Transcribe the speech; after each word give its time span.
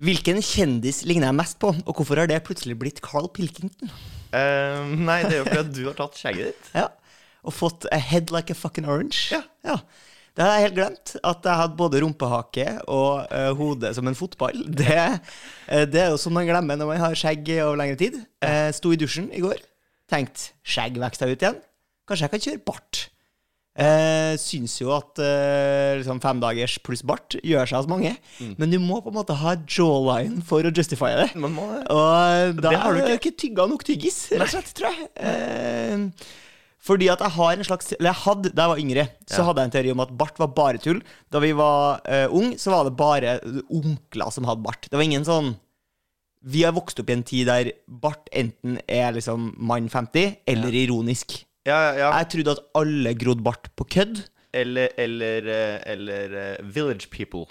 Hvilken 0.00 0.38
kjendis 0.40 1.02
ligner 1.04 1.28
jeg 1.28 1.36
mest 1.36 1.58
på, 1.60 1.74
og 1.76 1.92
hvorfor 1.92 2.16
har 2.22 2.30
det 2.30 2.38
plutselig 2.46 2.78
blitt 2.80 3.02
Carl 3.04 3.28
Pilkington? 3.36 3.90
Uh, 4.32 4.86
nei, 4.96 5.18
det 5.26 5.34
er 5.34 5.40
jo 5.42 5.48
fordi 5.50 5.74
du 5.76 5.88
har 5.90 5.98
tatt 5.98 6.16
skjegget 6.16 6.54
ditt. 6.54 6.70
Ja, 6.78 6.86
Og 7.44 7.52
fått 7.56 7.84
a 7.92 7.98
head 8.00 8.32
like 8.32 8.52
a 8.52 8.56
fucking 8.56 8.88
orange. 8.88 9.28
Ja. 9.34 9.42
ja. 9.66 9.76
Det 10.32 10.44
hadde 10.44 10.56
jeg 10.56 10.66
helt 10.68 10.78
glemt. 10.78 11.14
At 11.26 11.44
jeg 11.44 11.60
hadde 11.60 11.76
både 11.76 12.00
rumpehake 12.04 12.66
og 12.88 13.26
uh, 13.28 13.50
hode 13.58 13.92
som 13.96 14.08
en 14.08 14.16
fotball. 14.16 14.62
Det, 14.80 14.88
uh, 15.68 15.84
det 15.84 16.04
er 16.06 16.12
jo 16.14 16.20
som 16.22 16.32
man 16.36 16.48
glemmer 16.48 16.80
når 16.80 16.94
man 16.94 17.02
har 17.04 17.18
skjegg 17.18 17.52
over 17.58 17.80
lengre 17.82 18.00
tid. 18.00 18.20
Uh, 18.40 18.70
sto 18.76 18.94
i 18.94 19.00
dusjen 19.00 19.28
i 19.36 19.44
går, 19.44 19.60
tenkte 20.08 20.54
skjegg 20.64 20.96
vokser 21.02 21.34
ut 21.34 21.44
igjen. 21.44 21.60
Kanskje 22.08 22.24
jeg 22.24 22.34
kan 22.36 22.46
kjøre 22.46 22.64
bart. 22.72 23.02
Uh, 23.78 24.34
syns 24.36 24.74
jo 24.80 24.90
at 24.92 25.16
eh, 25.22 25.94
liksom 26.00 26.18
femdagers 26.20 26.74
pluss 26.84 27.04
bart 27.06 27.36
gjør 27.38 27.68
seg 27.70 27.78
hos 27.78 27.88
mange. 27.88 28.10
Men 28.58 28.72
du 28.74 28.76
må 28.82 28.98
på 29.00 29.12
en 29.12 29.16
måte 29.20 29.36
ha 29.40 29.54
jawline 29.62 30.42
for 30.44 30.66
å 30.66 30.72
justify 30.74 31.12
det. 31.16 31.28
Man 31.38 31.54
må. 31.54 31.68
Og 31.86 32.58
da 32.58 32.72
Det 32.74 32.80
har 32.82 32.92
du 32.98 33.00
ikke. 33.04 33.16
ikke 33.30 33.36
tygga 33.44 33.66
nok 33.70 33.84
tyggis, 33.86 34.18
rett 34.34 34.42
og 34.48 34.52
slett, 34.56 34.72
tror 34.76 34.90
jeg. 34.98 35.08
Eh, 35.22 36.04
fordi 36.80 37.08
at 37.12 37.20
jeg 37.20 37.34
har 37.36 37.52
en 37.52 37.64
slags 37.68 37.92
Eller 37.92 38.10
jeg 38.10 38.20
hadde, 38.24 38.50
da 38.56 38.62
jeg 38.66 38.72
var 38.72 38.82
yngre, 38.82 39.04
så 39.28 39.38
Ja. 39.38 39.44
hadde 39.48 39.60
jeg 39.62 39.68
en 39.70 39.74
teori 39.78 39.90
om 39.94 40.00
at 40.00 40.16
bart 40.18 40.38
var 40.42 40.48
bare 40.48 40.78
tull. 40.82 41.00
Da 41.30 41.38
vi 41.38 41.52
var 41.52 42.00
uh, 42.08 42.26
ung, 42.32 42.54
så 42.56 42.72
var 42.74 42.84
det 42.88 42.96
bare 42.96 43.38
onkler 43.70 44.32
som 44.32 44.44
hadde 44.48 44.62
bart. 44.64 44.88
Det 44.90 44.96
var 44.98 45.04
ingen 45.06 45.24
sånn 45.24 45.54
Vi 46.42 46.62
har 46.64 46.72
vokst 46.72 46.98
opp 46.98 47.10
i 47.10 47.12
en 47.12 47.22
tid 47.22 47.46
der 47.46 47.72
bart 47.86 48.28
enten 48.32 48.78
er 48.88 49.12
liksom 49.12 49.54
mann 49.58 49.88
50 49.92 50.38
eller 50.48 50.72
ironisk. 50.72 51.44
Ja, 51.68 51.78
ja. 51.96 52.10
Jeg 52.20 52.30
trodde 52.34 52.54
at 52.56 52.62
alle 52.78 53.12
grodde 53.18 53.44
bart 53.44 53.68
på 53.76 53.86
kødd. 53.96 54.22
Eller, 54.56 54.90
eller, 54.98 55.46
eh, 55.46 55.76
eller 55.92 56.32
eh, 56.40 56.64
Village 56.64 57.10
People. 57.12 57.46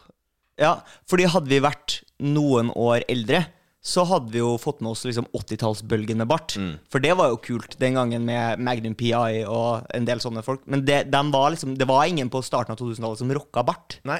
Ja, 0.59 0.79
fordi 1.07 1.29
hadde 1.31 1.47
vi 1.51 1.61
vært 1.63 2.01
noen 2.19 2.73
år 2.75 3.05
eldre, 3.07 3.45
så 3.79 4.03
hadde 4.09 4.33
vi 4.33 4.41
jo 4.41 4.57
fått 4.59 4.81
med 4.83 4.91
oss 4.91 5.05
liksom 5.07 5.29
80-tallsbølgen 5.31 6.19
med 6.19 6.27
bart. 6.27 6.57
For 6.91 6.99
det 6.99 7.13
var 7.15 7.29
jo 7.31 7.37
kult 7.39 7.77
den 7.79 7.95
gangen 7.95 8.25
med 8.27 8.59
Magnum 8.59 8.97
PI 8.99 9.45
og 9.47 9.85
en 9.95 10.07
del 10.09 10.19
sånne 10.19 10.43
folk. 10.43 10.65
Men 10.67 10.83
det, 10.83 11.05
var 11.07 11.53
liksom, 11.53 11.77
det 11.79 11.87
var 11.87 12.03
ingen 12.09 12.27
på 12.33 12.41
starten 12.43 12.75
av 12.75 12.81
2000-tallet 12.81 13.21
som 13.21 13.31
rocka 13.37 13.63
bart. 13.63 14.01
Nei, 14.09 14.19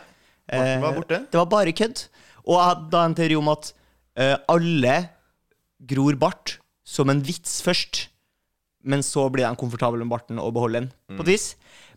Barten 0.50 0.82
var 0.86 0.94
Eh, 0.94 0.96
borte. 1.02 1.20
Det 1.30 1.38
var 1.42 1.50
bare 1.52 1.76
kødd. 1.76 2.06
Og 2.48 2.56
jeg 2.56 2.68
hadde 2.70 2.90
da 2.96 3.04
en 3.06 3.18
teori 3.20 3.36
om 3.38 3.52
at 3.52 3.74
eh, 4.16 4.38
alle 4.50 4.96
gror 5.92 6.16
bart 6.24 6.56
som 6.88 7.12
en 7.12 7.20
vits 7.22 7.60
først. 7.66 8.08
Men 8.84 9.02
så 9.04 9.26
blir 9.32 9.44
de 9.50 9.56
komfortable 9.60 10.00
med 10.06 10.10
barten 10.14 10.40
og 10.40 10.54
beholder 10.56 10.86
den, 10.86 10.92
på 11.18 11.26
et 11.26 11.34
vis. 11.34 11.48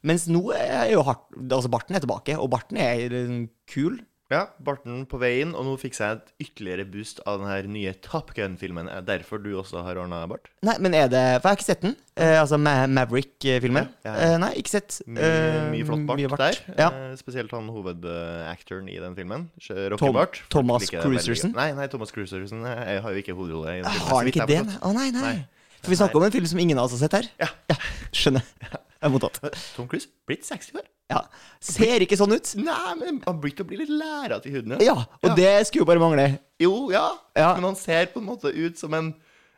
Mens 0.02 0.24
nå 0.26 0.48
er 0.56 0.90
jo 0.90 1.04
hardt, 1.06 1.28
altså 1.46 1.70
barten 1.70 1.94
er 1.94 2.02
tilbake, 2.02 2.34
og 2.38 2.50
barten 2.50 2.76
er 2.82 3.46
kul. 3.70 4.00
Ja, 4.32 4.46
barten 4.64 5.02
på 5.10 5.18
veien, 5.20 5.50
og 5.52 5.66
nå 5.66 5.74
fikk 5.76 5.98
jeg 5.98 6.16
et 6.16 6.30
ytterligere 6.40 6.86
boost 6.88 7.18
av 7.28 7.42
den 7.42 7.50
her 7.50 7.66
nye 7.68 7.90
Top 8.00 8.30
Gun-filmen. 8.32 8.88
Er 8.88 9.02
det 9.04 9.10
derfor 9.20 9.42
du 9.44 9.50
også 9.60 9.82
har 9.84 9.98
ordna 10.00 10.22
bart? 10.30 10.48
Nei, 10.64 10.78
men 10.80 10.96
er 10.96 11.10
det 11.12 11.20
For 11.42 11.50
jeg 11.50 11.52
har 11.52 11.58
ikke 11.60 11.66
sett 11.68 11.82
den. 11.84 11.94
Eh, 12.16 12.38
altså 12.40 12.56
Ma 12.56 12.86
Maverick-filmen. 12.88 13.90
Ja, 14.06 14.14
ja. 14.14 14.30
Eh, 14.30 14.38
nei, 14.40 14.50
ikke 14.62 14.72
sett. 14.72 15.02
Mye, 15.04 15.20
Eh, 15.20 15.58
mye 15.74 15.84
flott 15.84 16.06
bart 16.08 16.22
mye 16.22 16.38
der. 16.40 16.58
Ja. 16.78 16.88
Eh, 16.88 17.14
spesielt 17.20 17.52
han 17.52 17.68
hovedactoren 17.68 18.88
i 18.88 18.96
den 19.04 19.14
filmen. 19.20 19.50
Tom- 19.60 19.92
Rockebart. 19.98 20.42
Thomas 20.48 20.88
Cruiserson? 20.88 21.52
Nei, 21.52 21.72
nei, 21.76 21.86
Thomas 21.92 22.10
Cruiserson 22.10 22.64
jeg 22.64 23.02
har 23.04 23.12
jo 23.12 23.20
ikke 23.20 23.36
hovedrolle 23.36 23.76
Jeg 23.82 23.84
har 23.84 24.16
han 24.16 24.32
ikke 24.32 24.46
det? 24.48 24.62
Å, 24.64 24.78
oh. 24.88 24.92
Nei, 24.96 25.10
nei. 25.12 25.20
Nei. 25.20 25.48
For 25.82 25.90
vi 25.90 25.98
snakker 25.98 26.20
om 26.20 26.24
en 26.28 26.32
film 26.34 26.46
som 26.46 26.58
ingen 26.62 26.78
av 26.78 26.86
oss 26.86 26.94
har 26.96 27.02
sett 27.04 27.16
her. 27.18 27.28
Ja. 27.42 27.48
ja 27.72 27.76
skjønner. 28.14 28.44
Jeg 28.62 29.08
er 29.08 29.10
mottatt. 29.10 29.40
Tom 29.74 29.88
Cruise 29.90 30.06
blitt 30.30 30.44
60 30.46 30.76
år. 30.78 30.84
Ja. 31.10 31.24
Ser 31.60 32.04
ikke 32.04 32.16
sånn 32.16 32.32
ut. 32.32 32.52
Nei, 32.62 32.92
men 33.00 33.18
han 33.26 33.40
blir 33.42 33.52
til 33.58 33.66
å 33.66 33.68
bli 33.72 33.80
litt 33.82 33.90
læra 33.90 34.38
i 34.46 34.52
huden. 34.54 34.76
ja. 34.78 34.94
Ja, 34.94 35.06
og 35.26 35.34
det 35.36 35.50
skulle 35.66 35.82
jo 35.82 35.88
bare 35.90 36.00
mangle. 36.02 36.28
Jo, 36.62 36.72
ja. 36.94 37.08
Ja. 37.36 37.50
Men 37.58 37.66
han 37.72 37.76
ser 37.80 38.06
på 38.14 38.22
en 38.22 38.28
måte 38.30 38.52
ut 38.54 38.78
som 38.78 38.94
en 38.94 39.10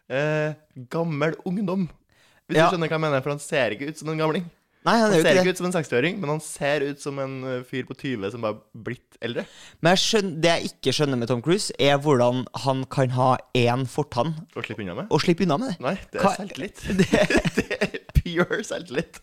eh, 0.08 0.56
gammel 0.90 1.36
ungdom. 1.44 1.86
Hvis 2.48 2.56
Ja. 2.58 2.66
du 2.70 2.74
skjønner 2.76 2.88
hva 2.90 2.96
jeg 2.98 3.04
mener, 3.06 3.20
for 3.24 3.30
han 3.36 3.40
ser 3.44 3.76
ikke 3.76 3.88
ut 3.92 4.00
som 4.00 4.08
en 4.12 4.18
gamling. 4.24 4.48
Nei, 4.84 4.94
han 5.00 5.06
Han 5.08 5.14
er 5.16 5.22
ser 5.24 5.38
ikke 5.38 5.44
det. 5.46 5.52
ut 5.54 5.60
som 5.62 5.66
en 5.70 5.72
60-åring, 5.72 6.16
men 6.20 6.28
han 6.34 6.40
ser 6.44 6.82
ut 6.84 7.00
som 7.00 7.18
en 7.22 7.34
eh, 7.48 7.62
fyr 7.64 7.86
på 7.88 7.94
20 7.96 8.30
som 8.34 8.42
bare 8.44 8.58
er 8.58 8.82
blitt 8.84 9.16
eldre. 9.24 9.44
Men 9.80 9.94
jeg 9.94 10.02
skjønner, 10.02 10.34
det 10.44 10.50
jeg 10.52 10.68
ikke 10.74 10.92
skjønner 10.98 11.20
med 11.22 11.30
Tom 11.30 11.40
Cruise, 11.46 11.72
er 11.80 11.96
hvordan 12.04 12.42
han 12.66 12.82
kan 12.92 13.14
ha 13.16 13.30
én 13.56 13.86
fortann 13.88 14.34
Og 14.52 14.66
slippe 14.66 14.84
unna 14.84 14.94
med. 14.98 15.06
og 15.08 15.22
slippe 15.24 15.46
unna 15.46 15.56
med 15.62 15.72
det. 15.72 15.78
Nei, 15.86 15.94
det 16.12 16.20
er 16.20 16.26
Hva- 16.26 16.34
selvtillit. 16.36 16.84
Det, 17.00 17.08
Det 17.56 17.78
er 17.80 17.96
pure 18.18 18.60
selvtillit. 18.68 19.22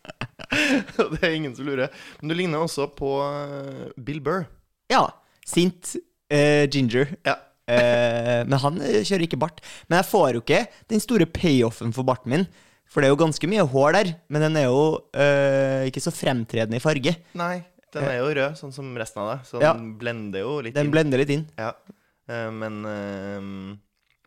Det 1.14 1.22
er 1.24 1.36
ingen 1.38 1.54
som 1.56 1.70
lurer. 1.70 1.94
Men 2.22 2.34
du 2.34 2.36
ligner 2.42 2.66
også 2.66 2.90
på 2.98 3.12
eh, 3.28 3.86
Bill 4.02 4.20
Burr. 4.26 4.48
ja. 4.92 5.06
Sint 5.52 5.96
uh, 6.32 6.66
ginger. 6.72 7.10
Ja. 7.26 7.34
uh, 7.68 8.42
men 8.48 8.54
han 8.62 8.76
kjører 9.04 9.24
ikke 9.26 9.40
bart. 9.42 9.58
Men 9.90 9.98
jeg 10.00 10.08
får 10.12 10.28
jo 10.38 10.42
ikke 10.44 10.60
den 10.94 11.02
store 11.02 11.26
payoffen 11.26 11.92
for 11.96 12.06
barten 12.08 12.30
min. 12.32 12.46
For 12.92 13.00
det 13.00 13.08
er 13.08 13.14
jo 13.16 13.22
ganske 13.24 13.48
mye 13.48 13.64
hår 13.72 13.94
der, 13.96 14.10
men 14.28 14.42
den 14.44 14.58
er 14.60 14.66
jo 14.68 14.82
øh, 15.16 15.86
ikke 15.88 16.02
så 16.04 16.12
fremtredende 16.12 16.76
i 16.76 16.84
farge. 16.84 17.14
Nei, 17.40 17.62
den 17.96 18.04
er 18.10 18.18
jo 18.20 18.32
rød, 18.36 18.58
sånn 18.60 18.74
som 18.76 18.90
resten 19.00 19.22
av 19.24 19.30
deg. 19.38 19.46
Så 19.48 19.62
Ja. 19.64 19.72
den 19.78 19.94
blender 20.02 20.44
jo 20.44 20.58
litt 20.66 20.76
Den 20.76 20.90
inn. 20.90 20.92
blender 20.92 21.18
litt 21.24 21.32
inn. 21.32 21.46
Ja. 21.58 21.72
Eh, 22.28 22.50
men 22.52 22.82
eh, 22.86 23.78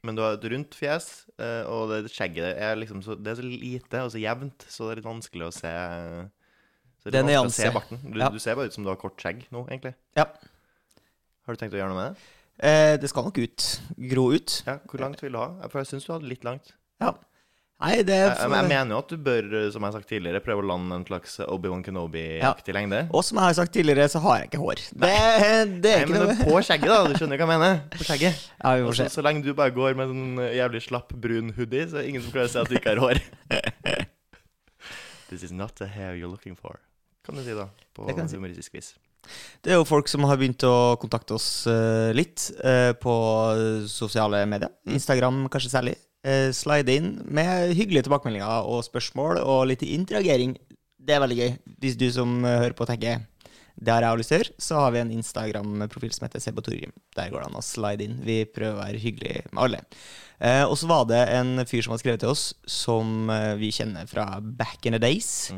Men 0.04 0.16
du 0.16 0.20
har 0.20 0.34
et 0.36 0.42
rundt 0.52 0.74
fjes, 0.76 1.26
og 1.40 1.88
det 1.88 2.10
skjegget 2.12 2.58
er 2.60 2.76
liksom 2.76 3.00
så, 3.02 3.14
Det 3.16 3.32
er 3.32 3.38
så 3.40 3.44
lite 3.48 4.02
og 4.04 4.10
så 4.12 4.20
jevnt, 4.20 4.66
så 4.68 4.84
det 4.88 4.92
er 4.92 4.96
litt 5.00 5.08
vanskelig 5.08 5.46
å 5.48 5.52
se 5.52 5.70
så 7.00 7.10
Det 7.10 7.14
er 7.14 7.22
Den 7.22 7.26
nyanse. 7.26 7.68
se. 7.68 7.96
Du, 8.12 8.18
Ja. 8.18 8.28
du 8.28 8.38
ser 8.38 8.54
bare 8.56 8.66
ut 8.66 8.72
som 8.74 8.84
du 8.84 8.90
har 8.90 8.96
kort 8.96 9.16
skjegg 9.20 9.44
nå, 9.52 9.66
egentlig. 9.68 9.94
Ja. 10.16 10.24
Har 11.46 11.54
du 11.54 11.56
tenkt 11.60 11.72
å 11.74 11.80
gjøre 11.80 11.92
noe 11.92 12.00
med 12.00 12.14
det? 12.14 12.20
Eh, 12.64 12.96
det 12.96 13.08
skal 13.10 13.24
nok 13.24 13.38
ut. 13.38 13.80
Gro 14.08 14.30
ut. 14.32 14.62
Ja, 14.66 14.78
Hvor 14.88 15.00
langt 15.00 15.20
vil 15.20 15.32
du 15.32 15.38
ha? 15.38 15.68
For 15.68 15.80
jeg 15.80 15.86
syns 15.92 16.06
du 16.06 16.12
hadde 16.14 16.28
litt 16.28 16.44
langt. 16.44 16.72
Ja. 17.00 17.12
Nei, 17.82 17.96
det 18.06 18.14
Jeg, 18.14 18.34
for... 18.38 18.52
jeg, 18.54 18.54
jeg 18.54 18.70
mener 18.70 18.94
jo 18.94 18.98
at 19.02 19.10
du 19.10 19.16
bør, 19.26 19.46
som 19.74 19.82
jeg 19.82 19.88
har 19.88 19.94
sagt 19.96 20.08
tidligere, 20.08 20.40
prøve 20.44 20.62
å 20.62 20.66
lande 20.70 20.94
en 21.00 21.04
slags 21.08 21.34
Obi-Wan 21.42 21.82
Kenobi-aktig 21.84 22.74
lengde. 22.76 23.00
Og 23.10 23.24
som 23.26 23.40
jeg 23.40 23.50
har 23.50 23.56
sagt 23.58 23.74
tidligere, 23.74 24.06
så 24.12 24.22
har 24.24 24.38
jeg 24.38 24.50
ikke 24.52 24.60
hår. 24.62 24.82
Det, 24.94 25.10
det 25.10 25.10
er 25.10 25.66
Nei, 25.74 26.04
ikke 26.06 26.12
men 26.12 26.22
noe 26.22 26.36
er 26.36 26.40
på 26.46 26.62
skjegget, 26.68 26.92
da. 26.92 27.00
Du 27.10 27.18
skjønner 27.18 27.42
hva 27.42 27.48
jeg 27.48 27.52
mener? 27.52 27.82
På 27.96 28.04
skjegget. 28.08 28.44
Ja, 28.62 28.74
vi 28.78 28.86
får 28.86 28.98
se. 29.00 29.08
så, 29.10 29.18
så 29.18 29.26
lenge 29.26 29.44
du 29.44 29.50
bare 29.58 29.74
går 29.74 29.98
med 29.98 30.14
en 30.14 30.40
jævlig 30.54 30.84
slapp 30.86 31.12
brun 31.26 31.50
hoodie, 31.58 31.88
så 31.90 31.98
er 31.98 32.06
det 32.06 32.14
ingen 32.14 32.24
som 32.24 32.36
klarer 32.36 32.52
å 32.52 32.54
si 32.54 32.62
at 32.62 32.70
du 32.70 32.78
ikke 32.78 32.94
har 32.94 33.02
hår. 33.02 33.22
This 35.32 35.42
is 35.42 35.52
not 35.52 35.74
the 35.82 35.90
hair 35.90 36.14
you're 36.14 36.30
looking 36.30 36.54
for. 36.54 36.78
Kan 37.26 37.40
du 37.40 37.42
si, 37.42 37.58
da. 37.58 37.66
På 37.96 38.06
humoristisk 38.06 38.70
si. 38.70 38.78
vis. 38.78 38.94
Det 39.64 39.72
er 39.72 39.80
jo 39.80 39.86
folk 39.88 40.06
som 40.12 40.24
har 40.28 40.38
begynt 40.38 40.62
å 40.68 40.94
kontakte 41.00 41.34
oss 41.34 41.66
eh, 41.66 42.12
litt 42.14 42.50
eh, 42.62 42.92
på 43.00 43.14
sosiale 43.90 44.44
medier. 44.46 44.70
Instagram 44.86 45.48
kanskje 45.50 45.72
særlig. 45.72 45.96
Uh, 46.24 46.48
slide 46.56 46.88
inn 46.88 47.10
med 47.28 47.74
hyggelige 47.76 48.06
tilbakemeldinger 48.06 48.64
og 48.64 48.84
spørsmål 48.86 49.42
og 49.42 49.66
litt 49.68 49.84
interagering. 49.84 50.56
Det 51.04 51.16
er 51.16 51.20
veldig 51.20 51.36
gøy. 51.36 51.54
Hvis 51.84 51.98
du 52.00 52.06
som 52.12 52.38
eh, 52.48 52.60
hører 52.62 52.76
på 52.78 52.86
tenker 52.88 53.26
det 53.74 53.90
har 53.90 54.04
jeg 54.06 54.20
lyst 54.20 54.30
til 54.30 54.36
å 54.36 54.40
gjøre, 54.40 54.54
så 54.62 54.76
har 54.78 54.92
vi 54.94 55.00
en 55.00 55.14
Instagram-profil 55.16 56.12
som 56.14 56.24
heter 56.28 56.42
«sebatorium». 56.42 56.92
Der 57.18 57.30
går 57.32 57.42
det 57.42 57.48
an 57.48 57.58
å 57.58 57.64
slide 57.64 58.06
inn. 58.06 58.20
Vi 58.22 58.36
prøver 58.46 58.76
å 58.76 58.84
være 58.84 59.00
hyggelige 59.02 59.42
med 59.50 59.62
alle. 59.64 59.80
Eh, 60.38 60.62
og 60.62 60.76
så 60.78 60.88
var 60.90 61.08
det 61.10 61.22
en 61.34 61.58
fyr 61.66 61.82
som 61.82 61.94
har 61.94 62.00
skrevet 62.02 62.22
til 62.22 62.30
oss, 62.30 62.52
som 62.70 63.30
eh, 63.34 63.54
vi 63.58 63.72
kjenner 63.74 64.06
fra 64.10 64.28
back 64.38 64.86
in 64.86 64.94
the 64.94 65.02
days. 65.02 65.50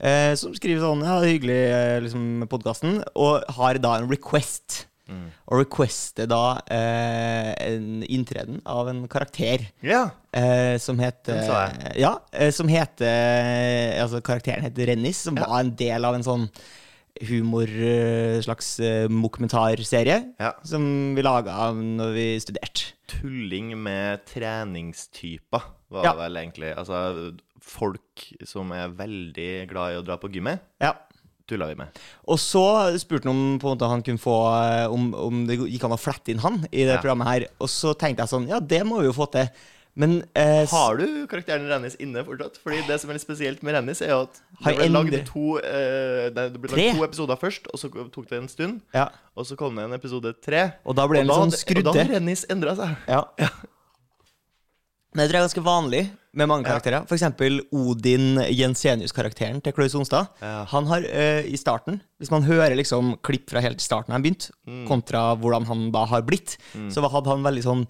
Eh, 0.00 0.32
som 0.40 0.54
skriver 0.56 0.80
sånn 0.80 1.04
Ja, 1.04 1.18
hyggelig, 1.20 1.60
eh, 1.68 1.98
liksom, 2.06 2.46
podkasten. 2.48 3.02
Og 3.12 3.44
har 3.58 3.80
da 3.82 3.98
en 3.98 4.08
request. 4.08 4.86
Og 5.50 5.58
requester 5.64 6.26
da 6.30 6.60
eh, 6.70 7.50
en 7.66 8.02
inntreden 8.06 8.60
av 8.64 8.88
en 8.92 9.06
karakter. 9.10 9.64
Ja. 9.82 10.10
Eh, 10.32 10.76
som 10.78 10.98
heter 11.02 11.40
jeg. 11.42 11.94
Ja, 12.04 12.12
eh, 12.32 12.50
som 12.54 12.68
heter 12.70 13.98
Altså, 14.02 14.20
karakteren 14.22 14.62
heter 14.68 14.86
Rennis, 14.92 15.16
som 15.26 15.36
Ja. 15.36 15.46
var 15.48 15.60
en 15.64 15.74
del 15.74 16.04
av 16.04 16.14
en 16.14 16.22
sånn 16.26 16.48
humor 17.26 17.68
eh, 17.68 18.38
slags 18.40 18.78
eh, 18.80 19.08
dokumentarserie 19.10 20.20
ja. 20.40 20.52
som 20.64 21.14
vi 21.16 21.22
laga 21.26 21.72
når 21.74 22.14
vi 22.14 22.26
studerte. 22.40 22.92
Tulling 23.10 23.74
med 23.82 24.22
treningstyper, 24.30 25.62
var 25.90 26.04
Ja. 26.04 26.12
det 26.12 26.18
vel 26.22 26.36
egentlig. 26.36 26.70
Altså 26.78 27.34
folk 27.60 28.24
som 28.46 28.70
er 28.72 28.88
veldig 28.88 29.68
glad 29.68 29.92
i 29.92 29.98
å 30.00 30.04
dra 30.06 30.16
på 30.16 30.30
gymmet, 30.32 30.60
Ja. 30.80 30.94
Tulla 31.50 31.66
vi 31.72 31.76
med. 31.82 31.98
Og 32.30 32.38
så 32.40 32.62
spurte 33.02 33.26
han 33.28 33.34
om 33.34 33.58
på 33.60 33.68
en 33.68 33.74
måte 33.76 33.90
han 33.90 34.04
kunne 34.06 34.22
få 34.22 34.36
eh, 34.62 34.86
om, 34.94 35.10
om 35.26 35.42
det 35.50 35.58
gikk 35.66 35.84
an 35.90 35.96
å 35.98 36.00
flette 36.00 36.32
inn 36.32 36.40
han 36.46 36.62
i 36.70 36.86
det 36.86 36.94
Ja. 36.96 37.02
programmet 37.02 37.28
her. 37.32 37.48
Og 37.60 37.68
så 37.72 37.92
tenkte 37.98 38.24
jeg 38.24 38.32
sånn 38.36 38.48
Ja, 38.50 38.60
det 38.62 38.80
må 38.88 39.02
vi 39.02 39.10
jo 39.10 39.16
få 39.18 39.26
til. 39.34 39.50
Men 40.00 40.20
eh, 40.38 40.62
Har 40.70 40.96
du 41.00 41.26
karakteren 41.28 41.66
Rennis 41.68 41.96
inne 42.00 42.22
fortsatt? 42.24 42.60
Fordi 42.62 42.78
det 42.86 43.00
som 43.02 43.10
er 43.10 43.16
litt 43.18 43.24
spesielt 43.24 43.64
med 43.66 43.74
Rennis, 43.74 43.98
er 44.06 44.12
jo 44.14 44.20
at 44.28 44.38
det 44.62 44.76
ble 44.78 44.86
lagd 44.94 45.16
to, 45.26 45.56
eh, 45.58 46.28
det 46.30 46.44
ble 46.62 46.70
lagd 46.70 46.94
to 47.00 47.04
episoder 47.08 47.36
først, 47.40 47.66
og 47.74 47.82
så 47.82 47.90
tok 48.14 48.28
det 48.30 48.38
en 48.38 48.48
stund. 48.48 48.78
ja. 48.94 49.08
Og 49.36 49.46
så 49.50 49.56
kom 49.58 49.74
det 49.76 49.84
en 49.88 49.96
episode 49.98 50.30
tre. 50.46 50.62
Og 50.86 50.94
da 50.96 51.08
ble 51.10 51.18
det 51.18 51.26
en 51.26 51.32
da 51.34 51.40
sånn 51.42 51.52
skrudde. 51.58 51.90
Og 51.90 51.98
da 51.98 52.04
har 52.06 52.14
Rennis 52.14 52.46
endra 52.54 52.76
seg. 52.78 52.94
Ja. 53.10 53.24
Men 55.10 55.24
jeg 55.24 55.30
tror 55.30 55.34
det 55.34 55.40
er 55.40 55.46
ganske 55.48 55.66
vanlig 55.66 56.02
Med 56.32 56.46
mange 56.46 56.62
karakterer. 56.64 57.06
For 57.10 57.16
eksempel 57.18 57.60
Odin 57.74 58.36
Jensenius-karakteren 58.54 59.58
til 59.64 59.74
Klaus 59.74 59.96
Onstad. 59.98 60.28
Ja. 60.40 60.64
Han 60.70 60.86
har 60.86 61.02
uh, 61.02 61.42
i 61.42 61.56
starten, 61.58 62.00
hvis 62.22 62.30
man 62.30 62.46
hører 62.46 62.76
liksom 62.78 63.16
klipp 63.26 63.50
fra 63.50 63.62
helt 63.64 63.82
starten 63.82 64.14
han 64.14 64.22
begynte, 64.22 64.52
Mm. 64.70 64.84
kontra 64.86 65.34
hvordan 65.40 65.64
han 65.66 65.90
da 65.90 66.04
har 66.06 66.22
blitt, 66.22 66.56
så 66.94 67.02
hadde 67.02 67.26
han 67.32 67.42
veldig 67.42 67.64
sånn 67.66 67.86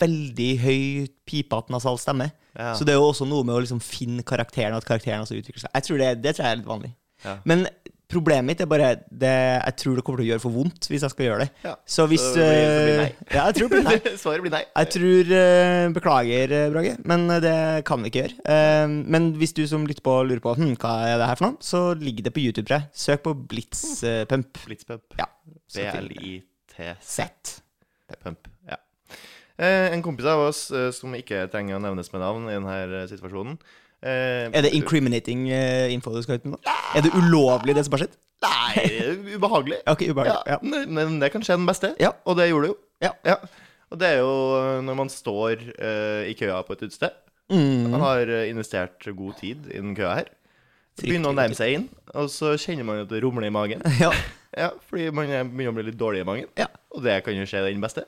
Veldig 0.00 0.50
høy, 0.62 1.06
pipete 1.26 1.72
nasal 1.72 1.96
stemme. 1.98 2.28
Ja. 2.54 2.74
Så 2.78 2.84
det 2.86 2.92
er 2.94 2.98
jo 3.00 3.08
også 3.10 3.26
noe 3.26 3.42
med 3.42 3.56
å 3.56 3.62
liksom 3.64 3.80
finne 3.82 4.22
karakteren, 4.22 4.76
at 4.76 4.84
karakteren 4.86 5.24
også 5.24 5.34
utvikler 5.40 5.64
seg. 5.64 5.72
Jeg 5.74 5.86
tror 5.86 5.98
det, 5.98 6.10
det 6.22 6.34
tror 6.36 6.46
jeg 6.46 6.52
er 6.52 6.60
litt 6.60 6.68
vanlig. 6.68 6.90
Ja. 7.24 7.34
Men 7.48 7.64
problemet 8.10 8.44
mitt 8.50 8.60
er 8.60 8.68
bare 8.70 8.88
det, 9.08 9.30
Jeg 9.30 9.74
tror 9.80 9.96
det 9.96 10.02
kommer 10.04 10.20
til 10.20 10.26
å 10.26 10.30
gjøre 10.32 10.42
for 10.42 10.54
vondt 10.54 10.88
hvis 10.90 11.04
jeg 11.06 11.12
skal 11.12 11.26
gjøre 11.26 11.44
det. 11.44 11.48
Ja. 11.64 11.74
Så 11.86 12.06
hvis 12.10 12.22
Så 12.24 12.34
det 12.34 12.48
blir- 12.50 12.66
så 12.66 12.82
blir 12.84 12.98
nei. 13.00 13.06
eh, 13.06 13.36
Ja, 13.36 13.44
jeg 13.46 13.54
tror 13.56 13.68
det 13.68 13.76
blir 13.76 13.86
nei. 13.86 14.16
Svaret 14.24 14.44
blir 14.44 14.54
nei. 14.54 14.62
Jeg 14.76 14.90
tror 14.96 15.32
uh, 15.40 15.92
Beklager, 15.96 16.54
eh, 16.58 16.70
Brage, 16.74 16.94
men 17.12 17.26
det 17.46 17.54
kan 17.88 18.02
vi 18.02 18.10
ikke 18.10 18.22
gjøre. 18.24 18.36
Uh, 18.44 18.94
men 19.16 19.30
hvis 19.40 19.54
du 19.56 19.62
som 19.70 19.86
lytter 19.86 20.02
på, 20.06 20.16
lurer 20.26 20.42
på 20.44 20.54
hm, 20.58 20.74
hva 20.82 20.94
er 21.08 21.18
det 21.22 21.28
her 21.30 21.40
for 21.40 21.48
noe, 21.50 21.62
så 21.64 21.82
ligger 21.98 22.26
det 22.28 22.34
på 22.34 22.42
YouTube. 22.44 22.66
tror. 22.68 22.86
Søk 22.92 23.22
på 23.26 23.34
Blitzpump. 23.48 24.62
Blitzpump. 24.66 25.18
Ja. 25.18 25.28
B-l-i-t-z. 25.74 27.60
Pump. 28.24 28.48
Ja. 28.68 28.76
En 29.60 30.02
kompis 30.02 30.26
av 30.26 30.40
oss 30.48 30.64
som 30.96 31.12
ikke 31.14 31.44
trenger 31.52 31.76
å 31.76 31.82
nevnes 31.84 32.08
med 32.14 32.22
navn 32.24 32.48
i 32.48 32.56
denne 32.56 33.04
situasjonen 33.10 33.58
eh, 34.02 34.48
Er 34.52 34.62
det 34.66 34.72
incriminating 34.76 35.48
eh, 35.50 35.92
info 35.94 36.12
du 36.14 36.22
skal 36.22 36.38
ut 36.40 36.44
med 36.48 36.56
nå? 36.56 36.74
Er 36.96 37.02
det 37.06 37.12
ulovlig, 37.14 37.74
det 37.76 37.84
som 37.86 37.96
har 37.96 38.04
skjedd? 38.06 38.16
Nei, 38.40 38.84
ubehagelig. 39.36 39.80
Ok, 39.86 40.06
ubehagelig. 40.08 40.36
Ja, 40.46 40.56
Ja. 40.56 40.58
men- 40.96 41.18
det 41.20 41.32
kan 41.32 41.42
skje 41.42 41.56
den 41.58 41.66
beste, 41.68 41.94
Ja. 42.00 42.12
og 42.24 42.36
det 42.40 42.48
gjorde 42.50 42.68
det 42.68 42.74
jo. 42.74 42.78
Ja. 43.26 43.36
Og 43.90 43.98
det 43.98 44.08
er 44.08 44.18
jo 44.22 44.32
eh, 44.56 44.80
når 44.86 44.96
man 44.96 45.08
står 45.10 45.64
uh, 45.82 46.22
i 46.30 46.34
køa 46.38 46.60
på 46.64 46.72
et 46.76 46.82
utested. 46.86 47.10
Mm. 47.50 47.90
Man 47.90 48.00
har 48.00 48.20
investert 48.46 49.02
god 49.16 49.34
tid 49.40 49.66
i 49.74 49.80
den 49.80 49.96
køa 49.98 50.14
her. 50.20 50.28
Begynner 51.00 51.32
å 51.32 51.34
nærme 51.34 51.56
seg 51.56 51.72
inn, 51.74 51.88
og 52.14 52.28
så 52.30 52.52
kjenner 52.60 52.84
man 52.86 53.00
at 53.02 53.08
det 53.10 53.22
rumler 53.24 53.48
i 53.48 53.50
magen. 53.54 53.82
Ja. 54.02 54.12
Ja, 54.56 54.70
Fordi 54.88 55.10
man 55.14 55.28
er- 55.30 55.44
begynner 55.46 55.70
å 55.70 55.76
bli 55.78 55.84
litt 55.90 55.98
dårlig 55.98 56.22
i 56.22 56.26
magen. 56.26 56.48
Ja. 56.58 56.66
Og 56.94 57.02
det 57.04 57.20
kan 57.24 57.34
jo 57.38 57.44
skje 57.46 57.60
den 57.68 57.80
beste. 57.82 58.02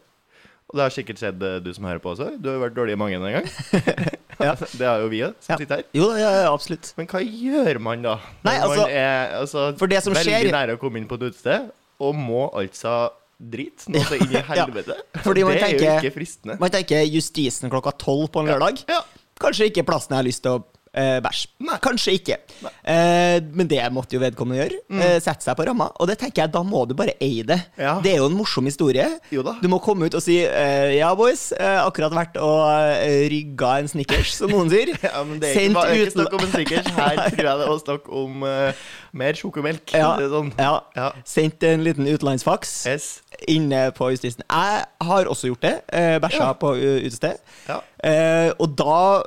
Og 0.70 0.78
det 0.78 0.84
har 0.86 0.92
sikkert 0.94 1.18
skjedd 1.20 1.42
eh, 1.44 1.58
du 1.60 1.70
som 1.76 1.84
hører 1.84 1.98
på 2.00 2.12
også. 2.14 2.30
Du 2.40 2.48
har 2.48 2.54
jo 2.56 2.62
vært 2.64 2.76
dårlig 2.78 2.94
i 2.96 3.00
magen 3.00 3.24
en 3.28 3.40
gang. 3.40 3.48
Ja. 4.42 4.54
Det 4.80 4.82
har 4.88 4.98
jo 5.04 5.06
vi 5.12 5.18
òg, 5.22 5.34
som 5.44 5.52
Ja. 5.52 5.56
sitter 5.60 5.76
her. 5.76 5.84
Jo 5.94 6.06
ja, 6.18 6.30
absolutt. 6.50 6.88
Men 6.96 7.06
hva 7.06 7.20
gjør 7.22 7.78
man 7.84 8.02
da? 8.02 8.14
Nei, 8.42 8.54
altså- 8.58 8.80
man 8.80 8.90
er 8.90 9.34
altså, 9.38 9.66
For 9.78 9.86
det 9.92 10.00
som 10.02 10.14
veldig 10.16 10.32
skjer- 10.32 10.54
nære 10.56 10.74
å 10.74 10.80
komme 10.80 10.98
inn 10.98 11.06
på 11.06 11.14
et 11.20 11.26
utested, 11.28 11.68
og 12.02 12.16
må 12.18 12.48
altså 12.58 12.94
drit 13.38 13.84
noe 13.92 14.02
så 14.08 14.16
inn 14.18 14.32
i 14.34 14.42
helvete. 14.50 14.96
Fordi 15.22 15.44
man 15.46 15.54
det 15.60 15.62
er 15.68 15.76
jo 15.76 15.92
ikke 16.00 16.14
fristende. 16.16 16.56
Man 16.58 16.70
tenker 16.74 17.04
justisen 17.06 17.70
klokka 17.70 17.92
tolv 18.02 18.32
på 18.34 18.42
en 18.42 18.50
lørdag. 18.50 18.82
Ja. 18.90 19.02
Kanskje 19.38 19.68
ikke 19.70 19.84
plassen 19.86 20.16
jeg 20.16 20.22
har 20.24 20.26
lyst 20.26 20.42
til 20.42 20.56
å 20.58 20.64
eh, 20.94 21.18
bæsj. 21.24 21.46
Kanskje 21.82 22.14
ikke. 22.18 22.36
Eh, 22.84 23.38
men 23.54 23.68
det 23.70 23.80
måtte 23.94 24.16
jo 24.16 24.20
vedkommende 24.22 24.60
gjøre. 24.62 24.80
Eh, 24.98 25.16
Sette 25.22 25.44
seg 25.46 25.56
på 25.58 25.66
ramma. 25.68 25.88
Og 26.02 26.08
det 26.10 26.18
tenker 26.20 26.44
jeg, 26.44 26.52
da 26.54 26.62
må 26.66 26.84
du 26.88 26.94
bare 26.98 27.14
eie 27.22 27.44
det. 27.48 27.58
Mm. 27.76 27.82
Ja. 27.84 27.94
Det 28.04 28.12
er 28.12 28.20
jo 28.22 28.28
en 28.30 28.36
morsom 28.38 28.68
historie. 28.68 29.06
Du 29.32 29.68
må 29.72 29.78
komme 29.84 30.06
ut 30.10 30.16
og 30.18 30.24
si 30.24 30.38
eh, 30.44 30.94
ja, 30.98 31.12
boys, 31.18 31.48
eh, 31.56 31.78
akkurat 31.82 32.14
vært 32.16 32.38
og 32.42 32.62
eh, 32.70 33.26
rygga 33.32 33.74
en 33.82 33.90
Snickers, 33.92 34.34
som 34.40 34.52
noen 34.52 34.70
sier. 34.72 34.92
Ja, 35.02 35.22
men 35.28 35.40
det 35.42 35.50
er 35.50 35.66
ikke, 35.66 35.74
bare, 35.76 35.96
ikke 35.98 36.14
snakk 36.14 36.36
om 36.38 36.44
en 36.46 36.52
Snickers. 36.54 36.92
Her 36.98 37.16
tror 37.26 37.46
jeg 37.48 37.58
det 37.62 37.66
er 37.68 37.80
snakk 37.82 38.12
om 38.22 38.46
eh, 38.48 38.84
mer 39.22 39.38
sjokomelk. 39.38 39.92
Ja, 39.96 40.12
sånn. 40.32 40.52
ja. 40.60 40.72
Ja. 40.96 41.08
Sendt 41.28 41.64
en 41.68 41.82
liten 41.84 42.06
utenlandsfaks 42.08 42.72
Yes. 42.88 43.08
Inne 43.48 43.90
på 43.96 44.10
justisen. 44.12 44.42
Jeg 44.48 44.84
har 45.08 45.24
også 45.30 45.48
gjort 45.50 45.62
det. 45.62 45.74
Eh, 45.92 46.18
Bæsja 46.22 46.46
Ja. 46.46 46.52
på 46.52 46.72
uh, 46.74 46.98
utested. 47.06 47.38
Ja. 47.68 47.80
Eh, 48.04 48.52
og 48.58 48.76
da 48.76 49.22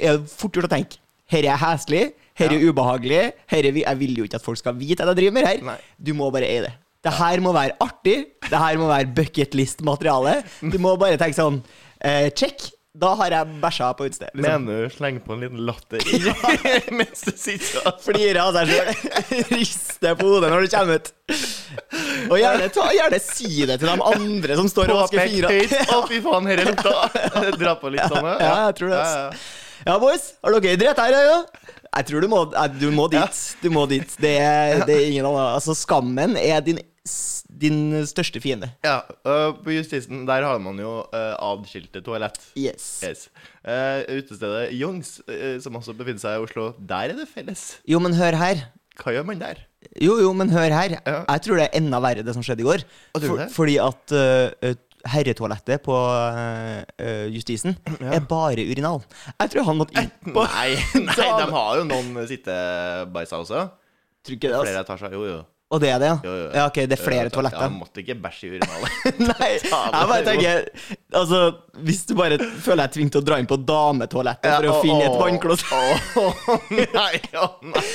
er 0.00 0.18
det 0.18 0.30
fort 0.30 0.52
gjort 0.52 0.68
å 0.70 0.74
tenke 0.76 0.98
Her 1.32 1.46
er 1.48 1.56
heslig, 1.56 2.12
her 2.36 2.52
er 2.52 2.60
ubehagelig. 2.68 3.32
her 3.48 3.62
vi- 3.72 3.84
jeg 3.86 3.98
vil 3.98 4.16
jo 4.18 4.24
ikke 4.24 4.34
at 4.36 4.42
folk 4.44 4.58
skal 4.58 4.74
vite 4.74 5.00
at 5.00 5.08
jeg 5.08 5.16
driver 5.16 5.32
med 5.32 5.46
her. 5.46 5.62
Nei. 5.64 5.78
Du 6.02 6.12
må 6.14 6.30
bare 6.30 6.44
eie 6.44 6.60
det. 6.60 6.72
Det 7.02 7.12
her 7.12 7.40
må 7.40 7.52
være 7.54 7.72
artig. 7.80 8.26
Det 8.50 8.58
her 8.58 8.76
må 8.76 8.86
være 8.88 9.06
bucketlist-materiale. 9.14 10.42
Du 10.70 10.78
må 10.78 10.96
bare 10.98 11.16
tenke 11.16 11.34
sånn 11.34 11.62
eh, 12.00 12.28
Check. 12.30 12.70
Da 12.92 13.14
har 13.16 13.32
jeg 13.32 13.54
bæsja 13.62 13.86
på 13.96 14.04
utstedet. 14.04 14.34
Liksom. 14.36 14.66
Mener 14.66 14.82
du 14.84 14.92
slenge 14.92 15.22
på 15.24 15.32
en 15.32 15.40
liten 15.46 15.62
latter 15.64 16.02
mens 16.98 17.22
du 17.24 17.32
sitter 17.40 17.86
og 17.88 18.02
Flirer 18.04 18.40
av 18.42 18.58
seg 18.58 18.68
sjøl. 18.68 18.90
Rister 19.54 20.18
på 20.18 20.28
hodet 20.28 20.50
når 20.52 20.66
du 20.66 20.74
kommer 20.74 21.00
ut. 21.00 21.08
Og 22.28 22.36
gjerne, 22.36 22.68
ta, 22.74 22.86
gjerne 22.92 23.20
si 23.24 23.64
det 23.70 23.78
til 23.80 23.88
de 23.88 23.96
andre 24.12 24.60
som 24.60 24.68
står 24.68 24.92
og 24.92 25.02
vasker 25.06 25.24
fingra. 25.24 25.54
Å, 25.96 26.02
fy 26.10 26.20
faen, 26.24 26.52
her 26.52 26.60
er 26.60 26.68
lukta. 26.68 27.48
Dra 27.56 27.74
på 27.80 27.94
litt 27.96 28.12
sånn, 28.12 28.28
Ja, 28.36 28.54
jeg 28.68 28.78
tror 28.82 28.92
det. 28.92 29.00
Altså. 29.00 29.26
ja. 29.30 29.58
Ja, 29.82 29.96
boys, 29.98 30.28
har 30.44 30.54
dere 30.62 30.78
dritt 30.78 31.00
her? 31.02 31.16
Ja? 31.26 31.38
Jeg 31.92 32.06
tror 32.08 32.24
du 32.24 32.28
må, 32.30 32.44
du 32.78 32.86
må 32.94 33.08
dit. 33.12 33.40
Du 33.64 33.68
må 33.72 33.82
dit. 33.90 34.14
Det 34.22 34.36
det 34.86 34.94
er 34.94 35.08
ingen 35.08 35.26
annen 35.26 35.48
Altså, 35.56 35.74
skammen 35.76 36.36
er 36.40 36.62
din, 36.64 36.78
din 37.62 37.94
største 38.06 38.40
fiende. 38.42 38.70
Ja, 38.84 39.00
uh, 39.26 39.50
på 39.58 39.74
Justisen 39.74 40.22
der 40.28 40.46
har 40.46 40.60
man 40.62 40.78
jo 40.80 41.00
uh, 41.02 41.32
adskilte 41.42 42.02
toalett. 42.04 42.38
Yes. 42.58 43.02
Yes. 43.06 43.26
Uh, 43.66 44.04
utestedet 44.18 44.70
Youngs, 44.76 45.18
som 45.64 45.76
også 45.78 45.96
befinner 45.98 46.22
seg 46.22 46.38
i 46.38 46.46
Oslo, 46.46 46.70
der 46.78 47.12
er 47.12 47.18
det 47.18 47.28
felles. 47.30 47.66
Jo, 47.88 48.00
men 48.02 48.14
hør 48.18 48.38
her. 48.38 48.64
Hva 49.00 49.14
gjør 49.16 49.26
man 49.26 49.40
der? 49.40 49.64
Jo, 49.98 50.18
jo, 50.20 50.30
men 50.36 50.52
hør 50.52 50.70
her. 50.70 50.98
Ja. 51.00 51.22
Jeg 51.26 51.44
tror 51.46 51.58
det 51.58 51.68
er 51.68 51.78
enda 51.80 52.00
verre, 52.04 52.24
det 52.26 52.34
som 52.36 52.44
skjedde 52.44 52.62
i 52.62 52.68
går. 52.68 52.84
For, 53.16 53.46
fordi 53.50 53.78
at 53.82 54.16
herretoalettet 55.08 55.82
på 55.82 55.94
uh, 55.96 57.26
Justisen 57.32 57.76
er 57.98 58.22
bare 58.28 58.62
urinal. 58.68 59.02
Jeg 59.40 59.54
tror 59.54 59.66
han 59.70 59.80
måtte 59.80 59.98
inn 59.98 60.12
på 60.28 60.44
Nei, 60.46 60.76
nei, 61.08 61.16
de 61.16 61.48
har 61.56 61.80
jo 61.80 61.86
noen 61.88 62.28
sittebæsjer 62.28 63.42
også. 63.42 63.64
Tror 64.22 64.38
ikke 64.38 64.52
det, 64.52 64.54
altså. 64.54 64.68
Flere 64.68 64.84
etasjer. 64.86 65.16
Jo, 65.16 65.24
jo. 65.26 65.40
Og 65.72 65.80
det 65.80 65.88
er 65.88 66.00
det, 66.02 66.08
ja? 66.10 66.16
jo, 66.20 66.32
jo. 66.36 66.48
Ja, 66.52 66.64
ok, 66.68 66.78
det 66.84 66.96
er 66.98 67.00
flere 67.00 67.30
toaletter. 67.32 67.62
Jeg 67.64 67.72
måtte 67.78 68.02
ikke 68.02 68.16
bæsje 68.20 68.48
i 68.48 68.50
urinalet. 68.52 69.06
Nei, 69.30 69.48
jeg 69.62 70.10
bare 70.10 70.24
tenker 70.26 70.66
Altså, 71.16 71.40
hvis 71.86 72.02
du 72.10 72.12
bare 72.18 72.36
føler 72.60 72.82
deg 72.84 72.98
tvunget 72.98 73.16
til 73.16 73.22
å 73.22 73.26
dra 73.30 73.38
inn 73.40 73.48
på 73.48 73.58
dametoalettet 73.70 74.52
for 74.52 74.68
å 74.68 74.76
finne 74.84 75.06
et 75.06 75.16
vannkloss 75.22 75.64
Nei, 75.72 77.22
å 77.40 77.48
nei. 77.72 77.86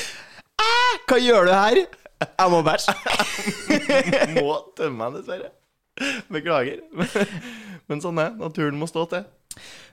Hva 1.08 1.22
gjør 1.22 1.48
du 1.48 1.54
her? 1.54 1.84
Jeg 2.26 2.50
må 2.50 2.64
bæsje. 2.66 2.94
Må 4.40 4.58
tømme 4.78 5.06
meg, 5.06 5.20
dessverre. 5.20 5.52
Beklager. 6.34 6.82
Men 7.90 8.02
sånn 8.02 8.18
er 8.22 8.34
Naturen 8.40 8.78
må 8.80 8.90
stå 8.90 9.06
til. 9.12 9.28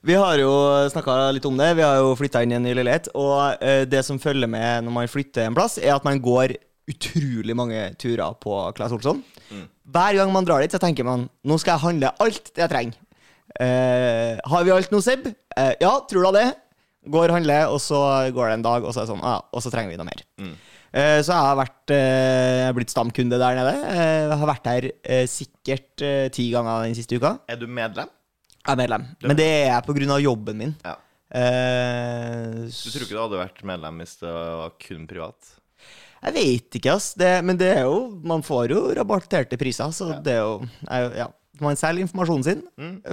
Vi 0.05 0.17
har 0.17 0.37
jo 0.41 0.51
snakka 0.93 1.17
litt 1.37 1.45
om 1.49 1.57
det. 1.61 1.71
Vi 1.79 1.85
har 1.85 2.01
jo 2.01 2.15
flytta 2.17 2.43
inn 2.45 2.53
i 2.53 2.57
en 2.59 2.65
ny 2.65 2.73
leilighet. 2.77 3.11
Og 3.17 3.61
eh, 3.61 3.85
det 3.89 4.03
som 4.09 4.21
følger 4.21 4.49
med 4.51 4.87
når 4.87 4.97
man 4.97 5.11
flytter 5.11 5.49
en 5.49 5.57
plass, 5.57 5.77
er 5.81 5.95
at 5.95 6.05
man 6.05 6.21
går 6.21 6.57
utrolig 6.91 7.55
mange 7.57 7.81
turer 8.01 8.35
på 8.43 8.59
Claes 8.77 8.93
Olsson. 8.93 9.23
Hver 9.85 10.17
gang 10.19 10.33
man 10.35 10.45
drar 10.49 10.61
dit, 10.65 10.73
så 10.73 10.81
tenker 10.83 11.05
man 11.07 11.29
nå 11.45 11.59
skal 11.61 11.77
jeg 11.79 11.85
handle 11.87 12.11
alt 12.25 12.51
det 12.55 12.65
jeg 12.65 12.73
trenger. 12.73 13.01
Eh, 13.61 14.38
har 14.50 14.64
vi 14.67 14.73
alt 14.75 14.91
nå, 14.93 15.00
Seb? 15.05 15.26
Eh, 15.57 15.75
ja, 15.81 15.93
tror 16.11 16.26
du 16.29 16.38
det? 16.38 16.47
Går 17.12 17.29
og 17.29 17.37
handler, 17.37 17.67
og 17.69 17.81
så 17.85 17.99
går 18.33 18.49
det 18.49 18.55
en 18.59 18.64
dag, 18.64 18.85
og 18.88 18.95
så 18.95 19.03
er 19.03 19.05
det 19.07 19.12
sånn, 19.12 19.25
ah, 19.29 19.43
og 19.53 19.61
så 19.62 19.71
trenger 19.73 19.93
vi 19.93 19.99
noe 20.00 20.09
mer. 20.09 20.23
Eh, 20.95 21.19
så 21.26 21.35
jeg 21.35 21.45
har 21.50 21.57
vært, 21.59 21.93
eh, 21.93 22.73
blitt 22.76 22.93
stamkunde 22.95 23.38
der 23.41 23.57
nede. 23.59 23.75
Eh, 23.91 24.29
Jeg 24.31 24.38
har 24.41 24.47
vært 24.49 24.64
der 24.69 24.87
eh, 25.05 25.25
sikkert 25.29 26.03
eh, 26.07 26.29
ti 26.33 26.49
ganger 26.55 26.85
den 26.87 26.95
siste 26.97 27.19
uka. 27.19 27.35
Er 27.50 27.57
du 27.61 27.67
medlem? 27.67 28.09
Jeg 28.64 28.73
er 28.73 28.81
medlem. 28.81 29.05
Men 29.26 29.37
det 29.37 29.45
er 29.50 29.67
jeg 29.75 29.85
på 29.88 29.97
grunn 29.99 30.14
av 30.14 30.23
jobben 30.25 30.57
min. 30.57 30.75
Ja. 30.87 30.95
Eh, 31.35 32.64
Du 32.71 32.91
tror 32.95 33.05
ikke 33.05 33.17
du 33.17 33.23
hadde 33.25 33.41
vært 33.43 33.62
medlem 33.67 33.99
hvis 34.00 34.17
det 34.23 34.31
var 34.33 34.73
kun 34.81 35.07
privat? 35.11 35.53
Jeg 36.25 36.35
vet 36.35 36.78
ikke, 36.81 36.93
ass. 36.97 37.12
Det, 37.21 37.31
men 37.45 37.57
det 37.61 37.71
er 37.76 37.83
jo 37.85 38.21
Man 38.25 38.43
får 38.43 38.71
jo 38.73 38.83
rabatterte 38.97 39.59
priser, 39.61 39.93
så 39.93 40.21
det 40.25 40.33
er 40.38 40.40
jo 40.45 40.61
er, 40.88 41.02
jo- 41.09 41.16
Ja. 41.23 41.26
Man 41.61 41.76
selger 41.78 42.02
informasjonen 42.02 42.43
sin. 42.43 42.62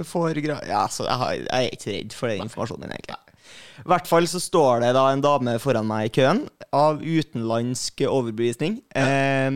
Får 0.02 0.34
gra 0.42 0.56
ja, 0.66 0.80
så 0.90 1.04
jeg, 1.06 1.14
har, 1.20 1.32
jeg 1.34 1.46
er 1.68 1.76
ikke 1.76 1.92
redd 1.94 2.12
for 2.18 2.26
den 2.32 2.40
informasjonen, 2.48 2.90
egentlig. 2.90 3.16
I 3.82 3.88
hvert 3.90 4.08
fall 4.10 4.26
så 4.30 4.40
står 4.42 4.82
det 4.84 4.92
da 4.96 5.04
en 5.10 5.22
dame 5.24 5.56
foran 5.62 5.88
meg 5.88 6.10
i 6.10 6.12
køen 6.20 6.44
av 6.76 7.00
utenlandsk 7.02 8.04
overbevisning. 8.06 8.78
Eh, 8.96 9.48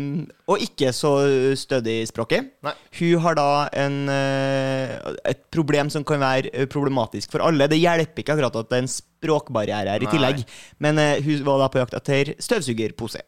og 0.51 0.63
ikke 0.65 0.93
så 0.97 1.13
stødig 1.59 2.01
i 2.03 2.09
språket. 2.09 2.53
Nei. 2.67 2.75
Hun 3.01 3.23
har 3.25 3.39
da 3.39 3.51
en, 3.85 4.01
eh, 4.13 4.97
et 5.33 5.45
problem 5.55 5.93
som 5.93 6.05
kan 6.07 6.23
være 6.23 6.53
eh, 6.53 6.67
problematisk 6.71 7.35
for 7.35 7.45
alle. 7.47 7.69
Det 7.71 7.81
hjelper 7.81 8.25
ikke 8.25 8.37
akkurat 8.37 8.59
at 8.63 8.73
det 8.73 8.81
er 8.81 8.85
en 8.87 8.95
språkbarriere 8.97 9.95
her 9.95 10.05
i 10.05 10.11
tillegg. 10.11 10.43
Men 10.83 10.99
eh, 11.03 11.23
hun 11.25 11.45
var 11.47 11.63
da 11.63 11.71
på 11.73 11.83
jakt 11.83 11.97
etter 12.01 12.35
støvsugerpose. 12.43 13.23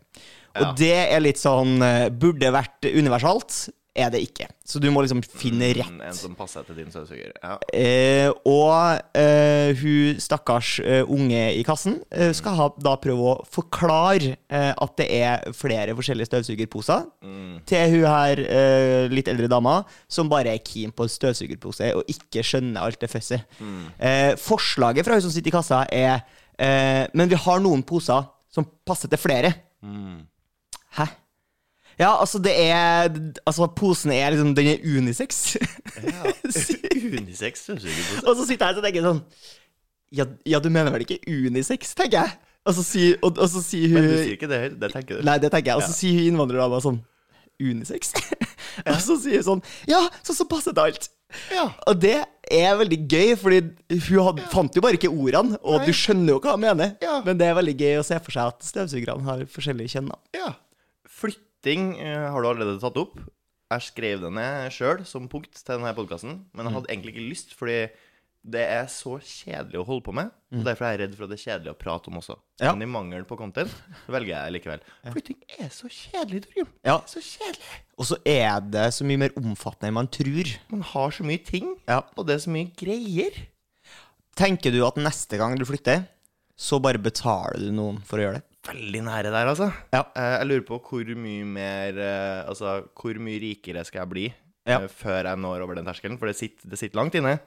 Og 0.59 0.75
det 0.79 0.95
er 1.07 1.21
litt 1.23 1.41
sånn 1.41 1.79
eh, 1.85 2.09
Burde 2.11 2.51
vært 2.55 2.89
universalt. 2.89 3.69
Er 3.97 4.11
det 4.15 4.21
ikke. 4.23 4.47
Så 4.69 4.79
du 4.79 4.87
må 4.95 5.01
liksom 5.03 5.21
finne 5.27 5.73
rett. 5.75 5.89
Mm, 5.91 6.03
En 6.07 6.15
som 6.15 6.35
passer 6.39 6.63
til 6.69 6.77
din 6.79 6.91
støvsuger. 6.93 7.33
Ja. 7.43 7.57
Eh, 7.75 8.29
og 8.47 9.01
eh, 9.19 9.73
hun 9.81 10.21
stakkars 10.23 10.77
eh, 10.85 11.03
unge 11.11 11.41
i 11.59 11.65
kassen 11.67 11.97
eh, 12.15 12.31
skal 12.37 12.55
ha, 12.61 12.69
da 12.85 12.93
prøve 13.03 13.33
å 13.33 13.35
forklare 13.51 14.37
eh, 14.49 14.71
at 14.71 14.95
det 15.01 15.09
er 15.19 15.49
flere 15.57 15.97
forskjellige 15.99 16.31
støvsugerposer 16.31 17.07
til 17.67 17.95
hun 17.97 18.07
her 18.07 18.43
eh, 18.45 19.09
litt 19.11 19.29
eldre 19.33 19.49
dama 19.51 19.81
som 20.07 20.31
bare 20.31 20.55
er 20.55 20.63
keen 20.63 20.93
på 20.95 21.07
en 21.09 21.13
støvsugerpose 21.17 21.91
og 21.99 22.07
ikke 22.13 22.45
skjønner 22.47 22.85
alt 22.87 23.01
det 23.03 23.11
føsset. 23.11 23.59
Eh, 23.99 24.35
forslaget 24.39 25.09
fra 25.09 25.19
hun 25.19 25.27
som 25.27 25.35
sitter 25.35 25.51
i 25.51 25.57
kassa, 25.59 25.83
er 25.91 26.21
eh, 26.59 27.07
Men 27.15 27.29
vi 27.31 27.39
har 27.39 27.61
noen 27.65 27.83
poser 27.83 28.29
som 28.53 28.65
passer 28.87 29.11
til 29.13 29.19
flere. 29.21 29.51
Hæ? 30.97 31.05
Ja, 31.99 32.13
altså, 32.21 32.39
det 32.39 32.53
er 32.55 33.09
Altså, 33.45 33.67
posen 33.75 34.13
er 34.15 34.31
liksom 34.31 34.55
Den 34.55 34.73
er 34.73 34.85
unisex. 34.87 35.57
Unisex 37.19 37.65
støvsugerpose. 37.67 38.27
Og 38.27 38.37
så 38.37 38.47
sitter 38.47 38.67
jeg 38.67 38.75
her 38.75 38.83
og 38.83 38.87
tenker 38.87 39.09
sånn 39.09 39.25
ja, 40.09 40.25
ja, 40.49 40.57
du 40.65 40.71
mener 40.73 40.89
vel 40.95 41.05
ikke 41.05 41.19
unisex, 41.29 41.91
tenker 41.93 42.23
jeg. 42.23 42.37
Og 42.69 42.73
så 42.79 42.85
sier, 42.85 43.19
og, 43.25 43.37
og 43.37 43.49
så 43.53 43.61
sier 43.65 43.93
hun 43.93 43.99
Men 44.01 44.09
du 44.09 44.17
sier 44.17 44.35
ikke 44.39 44.49
det 44.51 44.61
det 44.81 44.91
tenker 44.95 45.19
du. 45.19 45.27
Nei, 45.27 45.37
det 45.43 45.51
tenker 45.53 45.75
jeg. 45.75 45.83
Og 45.83 45.85
så 45.85 45.97
sier 45.97 46.17
hun 46.17 46.33
innvandrerdama 46.33 46.81
sånn 46.85 46.99
Unisex? 47.59 48.15
og 48.93 49.01
så 49.05 49.19
sier 49.21 49.43
hun 49.43 49.47
sånn 49.47 49.63
Ja, 49.91 50.01
så, 50.23 50.37
så 50.37 50.47
passer 50.49 50.77
det 50.77 50.85
alt. 50.85 51.09
Ja. 51.53 51.67
Og 51.91 52.01
det 52.01 52.17
er 52.49 52.79
veldig 52.81 52.99
gøy, 53.05 53.35
Fordi 53.41 53.61
hun 54.09 54.23
had, 54.31 54.41
fant 54.53 54.77
jo 54.77 54.85
bare 54.85 54.97
ikke 54.97 55.13
ordene, 55.13 55.61
og 55.61 55.83
Nei. 55.83 55.91
du 55.91 55.97
skjønner 55.97 56.35
jo 56.35 56.41
hva 56.45 56.57
hun 56.57 56.65
mener. 56.65 56.95
Ja. 57.05 57.19
Men 57.27 57.41
det 57.41 57.51
er 57.51 57.59
veldig 57.59 57.77
gøy 57.83 58.01
å 58.01 58.07
se 58.07 58.21
for 58.25 58.37
seg 58.37 58.55
at 58.55 58.65
støvsugerne 58.69 59.29
har 59.29 59.45
forskjellige 59.53 59.97
kjønn. 59.97 60.13
Ja. 60.37 60.55
Flytting 61.59 61.99
eh, 61.99 62.31
har 62.31 62.43
du 62.43 62.49
allerede 62.49 62.79
tatt 62.81 62.99
opp. 63.01 63.17
Jeg 63.69 63.83
skrev 63.91 64.21
det 64.23 64.31
ned 64.33 64.71
sjøl 64.73 65.01
som 65.05 65.27
punkt 65.29 65.51
til 65.59 65.75
denne 65.75 65.91
podkasten, 65.97 66.37
men 66.55 66.69
jeg 66.69 66.75
hadde 66.77 66.89
egentlig 66.93 67.13
ikke 67.17 67.25
lyst, 67.33 67.51
fordi 67.59 67.81
det 68.49 68.63
er 68.63 68.87
så 68.89 69.17
kjedelig 69.19 69.81
å 69.81 69.85
holde 69.85 70.05
på 70.07 70.15
med. 70.15 70.31
Og 70.55 70.63
Derfor 70.65 70.87
er 70.87 70.95
jeg 70.95 71.01
redd 71.03 71.17
for 71.19 71.27
at 71.27 71.33
det 71.33 71.37
er 71.41 71.43
kjedelig 71.43 71.73
å 71.75 71.77
prate 71.83 72.09
om 72.09 72.21
også. 72.21 72.37
Ja. 72.63 72.71
Men 72.73 72.87
i 72.87 72.89
mangel 72.95 73.27
på 73.29 73.37
content 73.37 73.75
så 74.07 74.15
velger 74.15 74.31
jeg 74.37 74.55
likevel. 74.55 74.87
Flytting 75.11 75.41
er 75.59 75.73
så 75.75 75.91
kjedelig, 75.93 76.45
Torgrim. 76.47 76.71
Ja. 76.87 76.97
Så 77.11 77.21
kjedelig. 77.27 77.75
Og 77.99 78.09
så 78.09 78.21
er 78.31 78.63
det 78.71 78.87
så 78.95 79.09
mye 79.11 79.21
mer 79.27 79.35
omfattende 79.43 79.91
enn 79.91 79.99
man 79.99 80.09
tror. 80.15 80.55
Man 80.71 80.87
har 80.95 81.17
så 81.19 81.27
mye 81.27 81.43
ting, 81.45 81.75
Ja. 81.91 82.05
og 82.17 82.29
det 82.31 82.39
er 82.39 82.45
så 82.47 82.55
mye 82.55 82.71
greier. 82.79 83.43
Tenker 84.39 84.71
du 84.73 84.79
at 84.87 85.03
neste 85.03 85.37
gang 85.43 85.59
du 85.59 85.67
flytter, 85.67 86.07
så 86.57 86.79
bare 86.81 87.03
betaler 87.03 87.59
du 87.67 87.75
noen 87.75 87.99
for 88.07 88.23
å 88.23 88.29
gjøre 88.29 88.39
det? 88.39 88.47
Veldig 88.69 89.01
nære 89.07 89.31
der, 89.33 89.49
altså. 89.49 89.71
Ja. 89.95 90.03
Eh, 90.15 90.39
Jeg 90.43 90.47
lurer 90.51 90.67
på 90.69 90.79
hvor 90.85 91.13
mye 91.17 91.45
mer 91.49 91.97
eh, 91.99 92.49
Altså, 92.49 92.83
hvor 92.95 93.17
mye 93.23 93.41
rikere 93.41 93.85
skal 93.89 94.03
jeg 94.05 94.11
bli 94.13 94.27
Ja. 94.69 94.83
eh, 94.83 94.89
før 94.89 95.25
jeg 95.31 95.39
når 95.41 95.63
over 95.65 95.75
den 95.79 95.87
terskelen? 95.89 96.19
For 96.21 96.27
det 96.29 96.37
sitter, 96.37 96.69
det 96.69 96.79
sitter 96.79 97.01
langt 97.01 97.15
inne. 97.17 97.39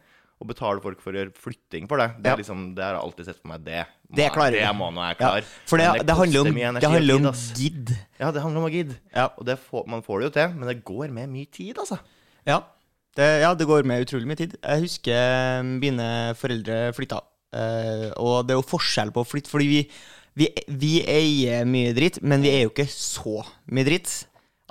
Å 0.42 0.48
betale 0.50 0.82
folk 0.82 0.98
for 1.04 1.14
å 1.14 1.20
gjøre 1.22 1.36
flytting 1.38 1.86
for 1.88 2.02
det, 2.02 2.08
det, 2.18 2.26
Ja. 2.26 2.34
er 2.34 2.38
liksom, 2.42 2.74
det 2.74 2.82
har 2.84 2.96
jeg 2.96 3.04
alltid 3.06 3.26
sett 3.28 3.38
for 3.44 3.48
meg. 3.52 3.64
Det, 3.64 3.84
må 4.10 4.16
Det 4.18 4.30
klarer 4.34 4.52
det 4.58 4.72
må 4.74 4.88
nå 4.90 5.04
jeg 5.06 5.18
Ja, 5.20 5.28
klare. 5.28 5.44
for 5.70 5.78
det, 5.78 5.86
det, 5.94 6.06
det, 6.08 6.16
handler 6.18 6.40
om, 6.42 6.48
energi 6.58 6.82
det 6.82 6.90
handler 6.90 7.16
om 7.16 7.34
gidd. 7.62 7.92
Ja, 8.20 8.32
det 8.32 8.42
handler 8.42 8.58
om 8.64 8.66
å 8.66 8.74
gidde. 8.74 8.96
Ja. 9.14 9.28
Og 9.38 9.46
det 9.46 9.60
får, 9.62 9.86
man 9.88 10.02
får 10.02 10.20
det 10.20 10.26
jo 10.26 10.34
til, 10.40 10.56
men 10.58 10.68
det 10.68 10.84
går 10.84 11.12
med 11.14 11.30
mye 11.30 11.46
tid, 11.46 11.78
altså. 11.78 12.00
Ja. 12.48 12.64
Det, 13.14 13.28
ja, 13.44 13.54
det 13.54 13.68
går 13.68 13.84
med 13.86 14.02
utrolig 14.08 14.26
mye 14.26 14.40
tid. 14.40 14.58
Jeg 14.64 14.82
husker 14.88 15.62
mine 15.68 16.10
foreldre 16.40 16.90
flytta. 16.98 17.22
Uh, 17.54 18.10
og 18.18 18.48
det 18.48 18.56
er 18.56 18.62
jo 18.62 18.66
forskjell 18.66 19.12
på 19.12 19.22
å 19.22 19.28
flytte, 19.28 19.52
fordi 19.52 19.68
vi, 19.68 19.80
vi, 20.38 20.48
vi 20.68 20.92
eier 21.10 21.66
mye 21.68 21.94
dritt, 21.98 22.22
men 22.24 22.42
vi 22.46 22.50
er 22.56 22.62
jo 22.66 22.72
ikke 22.74 22.88
så 22.92 23.42
mye 23.72 23.88
dritt. 23.88 24.12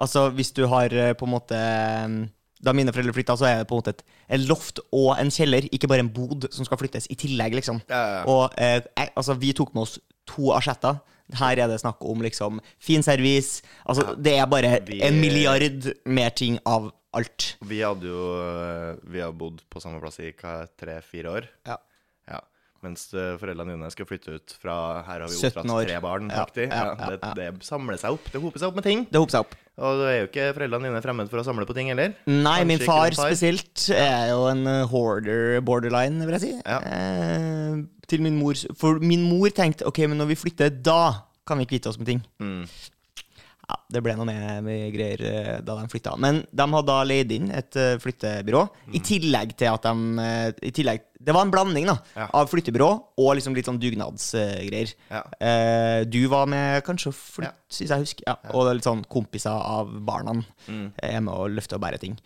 Altså, 0.00 0.28
hvis 0.32 0.52
du 0.56 0.62
har 0.70 0.92
eh, 0.96 1.12
på 1.18 1.26
en 1.28 1.34
måte 1.34 1.56
eh, 1.56 2.14
Da 2.60 2.72
mine 2.76 2.92
foreldre 2.92 3.12
flytta, 3.16 3.36
så 3.40 3.46
er 3.48 3.58
det 3.62 3.68
på 3.68 3.76
en 3.76 3.80
måte 3.82 3.92
et, 3.94 4.02
et 4.36 4.42
loft 4.48 4.80
og 4.92 5.14
en 5.16 5.30
kjeller, 5.32 5.64
ikke 5.72 5.88
bare 5.88 6.02
en 6.04 6.10
bod 6.12 6.44
som 6.52 6.64
skal 6.68 6.76
flyttes 6.80 7.06
i 7.12 7.16
tillegg, 7.16 7.54
liksom. 7.56 7.78
Ja, 7.88 8.00
ja. 8.18 8.22
Og 8.28 8.56
eh, 8.60 8.80
altså, 9.16 9.36
vi 9.40 9.52
tok 9.56 9.72
med 9.76 9.86
oss 9.86 9.98
to 10.28 10.50
asjetter. 10.56 10.98
Her 11.40 11.60
er 11.62 11.68
det 11.70 11.78
snakk 11.80 12.00
om 12.04 12.20
liksom 12.24 12.58
fin 12.82 13.04
service. 13.06 13.62
Altså, 13.88 14.12
det 14.18 14.34
er 14.40 14.48
bare 14.50 14.74
vi- 14.88 15.00
en 15.06 15.20
milliard 15.22 15.86
mer 16.04 16.30
ting 16.36 16.58
av 16.68 16.90
alt. 17.16 17.54
Vi 17.66 17.80
hadde 17.84 18.06
jo 18.10 18.24
eh, 18.40 18.96
Vi 19.12 19.20
har 19.24 19.32
bodd 19.32 19.62
på 19.70 19.80
samme 19.82 20.00
plass 20.02 20.20
i 20.20 20.32
tre-fire 20.34 21.32
år. 21.40 21.48
Ja. 21.68 21.76
Mens 22.80 23.02
eh, 23.12 23.34
foreldrene 23.40 23.74
dine 23.76 23.90
skal 23.92 24.06
flytte 24.08 24.38
ut 24.38 24.54
fra 24.56 24.74
Her 25.04 25.20
har 25.20 25.28
vi 25.28 25.36
17 25.36 25.58
oppdratt 25.60 25.88
tre 25.90 25.98
barn, 26.00 26.30
Ja, 26.32 26.44
ja, 26.56 26.68
Ja, 26.96 27.08
det, 27.12 27.32
det 27.36 27.48
samler 27.66 27.98
seg 28.00 28.16
opp. 28.16 28.30
Det 28.32 28.40
hoper 28.40 28.62
seg 28.62 28.70
opp 28.70 28.78
med 28.80 28.86
ting. 28.86 29.02
Det 29.12 29.20
hoper 29.20 29.34
seg 29.36 29.44
opp. 29.44 29.56
Og 29.80 30.00
du 30.00 30.04
er 30.08 30.16
jo 30.18 30.28
ikke 30.28 30.46
foreldrene 30.56 30.88
dine 30.90 31.00
fremmed 31.04 31.28
for 31.32 31.40
å 31.40 31.44
samle 31.46 31.64
på 31.68 31.76
ting 31.76 31.88
heller. 31.92 32.14
Nei, 32.28 32.58
Kanskje 32.62 32.68
min 32.72 32.82
far 32.84 33.14
far. 33.16 33.30
spesielt 33.32 33.84
er 33.96 34.30
jo 34.32 34.46
en 34.50 34.64
eh, 34.68 34.82
hoarder 34.92 35.60
borderline, 35.64 36.24
vil 36.28 36.36
jeg 36.36 36.44
si. 36.46 36.52
Eh, 36.68 37.80
til 38.10 38.24
min 38.24 38.36
mor 38.40 38.56
For 38.80 39.00
min 39.04 39.22
mor 39.28 39.52
tenkte 39.54 39.86
ok, 39.88 40.02
men 40.10 40.20
når 40.20 40.32
vi 40.32 40.40
flytter, 40.42 40.72
da 40.84 41.02
kan 41.48 41.60
vi 41.60 41.68
kvitte 41.70 41.88
oss 41.92 41.98
med 42.00 42.08
ting. 42.12 42.24
Mm. 42.42 42.64
Ja, 43.70 43.76
Det 43.92 44.00
ble 44.02 44.16
noe 44.18 44.26
med, 44.26 44.64
med 44.66 44.88
greier 44.94 45.20
eh, 45.28 45.60
da 45.62 45.76
de 45.78 45.86
flytta. 45.92 46.16
Men 46.18 46.40
de 46.50 46.64
hadde 46.72 46.88
da 46.90 47.04
leid 47.06 47.30
inn 47.36 47.50
et 47.54 47.76
eh, 47.78 47.92
flyttebyrå. 48.02 48.64
Mm. 48.88 48.94
I 48.98 49.02
tillegg 49.06 49.52
til 49.60 49.70
at 49.70 49.86
de 49.86 50.24
eh, 50.24 50.50
i 50.66 50.72
tillegg, 50.74 51.04
Det 51.20 51.34
var 51.36 51.44
en 51.46 51.52
blanding 51.52 51.86
da 51.86 51.94
Ja. 52.16 52.26
av 52.34 52.48
flyttebyrå 52.50 52.88
og 53.20 53.30
liksom 53.36 53.54
litt 53.54 53.66
sånn 53.68 53.78
dugnadsgreier. 53.78 54.94
Ja. 55.12 55.22
Eh, 55.38 56.04
du 56.08 56.18
var 56.32 56.46
med 56.50 56.82
kanskje 56.86 57.12
å 57.12 57.14
Ja. 57.44 57.50
hvis 57.68 57.76
synes 57.78 57.90
jeg 57.94 58.00
husker. 58.06 58.24
Ja. 58.26 58.36
Og 58.54 58.66
det 58.66 58.74
litt 58.80 58.88
sånn 58.88 59.04
kompiser 59.06 59.52
av 59.52 59.92
barna 60.04 60.42
Mm. 60.66 60.92
er 61.02 61.20
med 61.20 61.34
og 61.34 61.50
løfter 61.50 61.76
og 61.76 61.82
bærer 61.82 62.00
ting. 62.00 62.18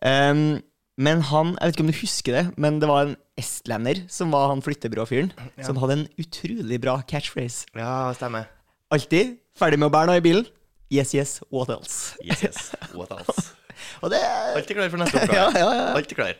Um, 0.00 0.62
men 0.96 1.20
han, 1.22 1.56
jeg 1.58 1.66
vet 1.68 1.74
ikke 1.76 1.84
om 1.86 1.90
du 1.92 1.98
husker 2.00 2.32
det, 2.32 2.44
men 2.58 2.78
det 2.80 2.88
var 2.88 3.06
en 3.06 3.16
estlender 3.38 4.04
som 4.10 4.30
var 4.30 4.48
han 4.48 4.62
flyttebyråfyren, 4.62 5.32
som 5.62 5.76
hadde 5.76 5.92
en 5.98 6.08
utrolig 6.18 6.80
bra 6.80 6.96
catchphrase. 7.06 7.66
Ja, 7.76 8.12
stemmer. 8.14 8.46
Alltid 8.90 9.36
ferdig 9.58 9.78
med 9.78 9.90
å 9.90 9.94
bære 9.94 10.06
noe 10.06 10.16
i 10.22 10.24
bilen. 10.24 10.46
Yes, 10.90 11.14
yes, 11.14 11.42
what 11.52 11.68
else? 11.68 12.16
Yes, 12.24 12.42
yes. 12.42 12.74
What 12.94 13.10
else? 13.12 13.54
Og 14.02 14.10
det 14.10 14.20
Alltid 14.56 14.76
klar 14.76 14.88
for 14.88 15.02
neste 15.02 15.20
oppgave. 15.20 15.50
Ja, 15.60 15.60
ja, 15.60 15.72
ja. 15.76 15.88
Alltid 15.98 16.16
klar. 16.16 16.34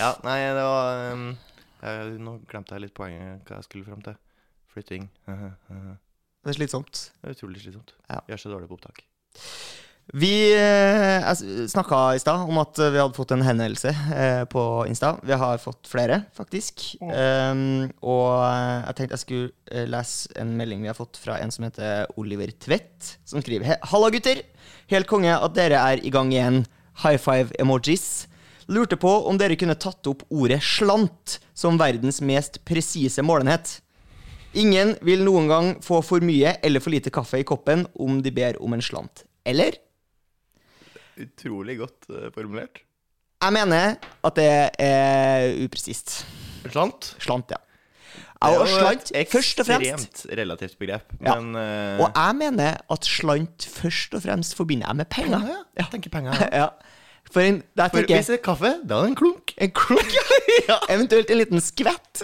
Ja, 0.00 0.14
nei, 0.24 0.38
det 0.56 0.64
var 0.64 1.12
um, 1.12 1.26
jeg, 1.82 2.14
Nå 2.24 2.38
glemte 2.48 2.74
jeg 2.74 2.86
litt 2.86 2.94
poenget, 2.96 3.44
hva 3.44 3.60
jeg 3.60 3.68
skulle 3.68 3.86
fram 3.86 4.00
til. 4.06 4.16
Flytting. 4.72 5.04
det 5.28 6.54
er 6.54 6.56
slitsomt. 6.56 7.02
Det 7.20 7.30
er 7.30 7.36
utrolig 7.36 7.60
slitsomt. 7.62 7.92
Ja. 8.08 8.22
Gjør 8.32 8.42
så 8.42 8.54
dårlig 8.54 8.70
på 8.72 8.78
opptak. 8.80 9.04
Vi 10.12 10.52
eh, 10.52 11.34
snakka 11.68 12.14
i 12.14 12.18
stad 12.20 12.44
om 12.44 12.58
at 12.60 12.76
vi 12.76 13.00
hadde 13.00 13.16
fått 13.16 13.32
en 13.32 13.42
henvendelse 13.42 13.88
eh, 13.88 14.42
på 14.44 14.62
Insta. 14.88 15.14
Vi 15.24 15.32
har 15.32 15.58
fått 15.58 15.88
flere, 15.88 16.20
faktisk. 16.36 16.84
Um, 17.00 17.88
og 18.04 18.44
eh, 18.44 18.84
jeg 18.84 18.98
tenkte 18.98 19.16
jeg 19.16 19.22
skulle 19.22 19.48
eh, 19.72 19.86
lese 19.88 20.28
en 20.40 20.52
melding 20.58 20.84
vi 20.84 20.90
har 20.92 20.98
fått 20.98 21.16
fra 21.18 21.38
en 21.40 21.54
som 21.54 21.64
heter 21.64 22.04
Oliver 22.20 22.52
Tvedt, 22.52 23.14
som 23.24 23.40
skriver 23.40 23.78
Halla, 23.80 24.10
gutter! 24.12 24.42
Helt 24.92 25.08
konge 25.08 25.32
at 25.32 25.56
dere 25.56 25.80
er 25.80 26.04
i 26.04 26.12
gang 26.12 26.34
igjen. 26.34 26.60
High 27.00 27.18
five 27.18 27.56
emojis. 27.58 28.26
Lurte 28.68 29.00
på 29.00 29.10
om 29.28 29.40
dere 29.40 29.56
kunne 29.60 29.76
tatt 29.80 30.04
opp 30.06 30.26
ordet 30.28 30.60
slant 30.64 31.38
som 31.56 31.80
verdens 31.80 32.20
mest 32.20 32.60
presise 32.68 33.24
målenhet. 33.24 33.78
Ingen 34.54 34.94
vil 35.02 35.24
noen 35.24 35.48
gang 35.50 35.72
få 35.82 36.04
for 36.04 36.22
mye 36.22 36.58
eller 36.62 36.84
for 36.84 36.94
lite 36.94 37.10
kaffe 37.10 37.40
i 37.40 37.48
koppen 37.48 37.88
om 37.98 38.20
de 38.22 38.30
ber 38.36 38.60
om 38.62 38.76
en 38.76 38.84
slant. 38.84 39.24
Eller? 39.48 39.80
Utrolig 41.20 41.78
godt 41.78 42.10
eh, 42.10 42.30
formulert. 42.34 42.82
Jeg 43.44 43.52
mener 43.52 43.96
at 44.24 44.36
det 44.38 44.50
er 44.80 45.52
upresist. 45.64 46.22
Slant. 46.64 47.16
Slant, 47.20 47.52
ja. 47.52 47.60
Er 48.44 48.60
og 48.60 48.68
slant, 48.68 49.12
først 49.32 49.60
og 49.60 49.66
fremst. 49.66 50.08
Ekstremt 50.10 50.38
relativt 50.38 50.78
begrep. 50.78 51.12
Ja. 51.20 51.34
Men 51.40 51.54
uh... 51.56 52.04
Og 52.04 52.10
jeg 52.14 52.36
mener 52.40 52.76
at 52.90 53.08
slant 53.08 53.66
først 53.68 54.14
og 54.14 54.22
fremst 54.22 54.56
forbinder 54.56 54.86
jeg 54.88 54.96
med 54.96 55.04
penger. 55.04 55.38
penger, 55.38 55.54
ja. 55.54 55.82
Jeg 55.82 55.92
tenker 55.92 56.10
penger. 56.10 56.48
Ja. 56.52 56.68
For 57.32 57.40
en, 57.40 57.62
For 57.76 57.88
tenker 57.88 58.18
hvis 58.18 58.28
det 58.28 58.38
er 58.38 58.44
kaffe, 58.44 58.70
da 58.84 58.98
er 58.98 59.06
det 59.06 59.14
en 59.14 59.16
klunk. 59.16 59.43
en 59.62 59.70
klunk, 59.76 60.14
Ja. 60.68 60.78
eventuelt 60.88 61.30
en 61.30 61.38
liten 61.38 61.60
skvett. 61.62 62.22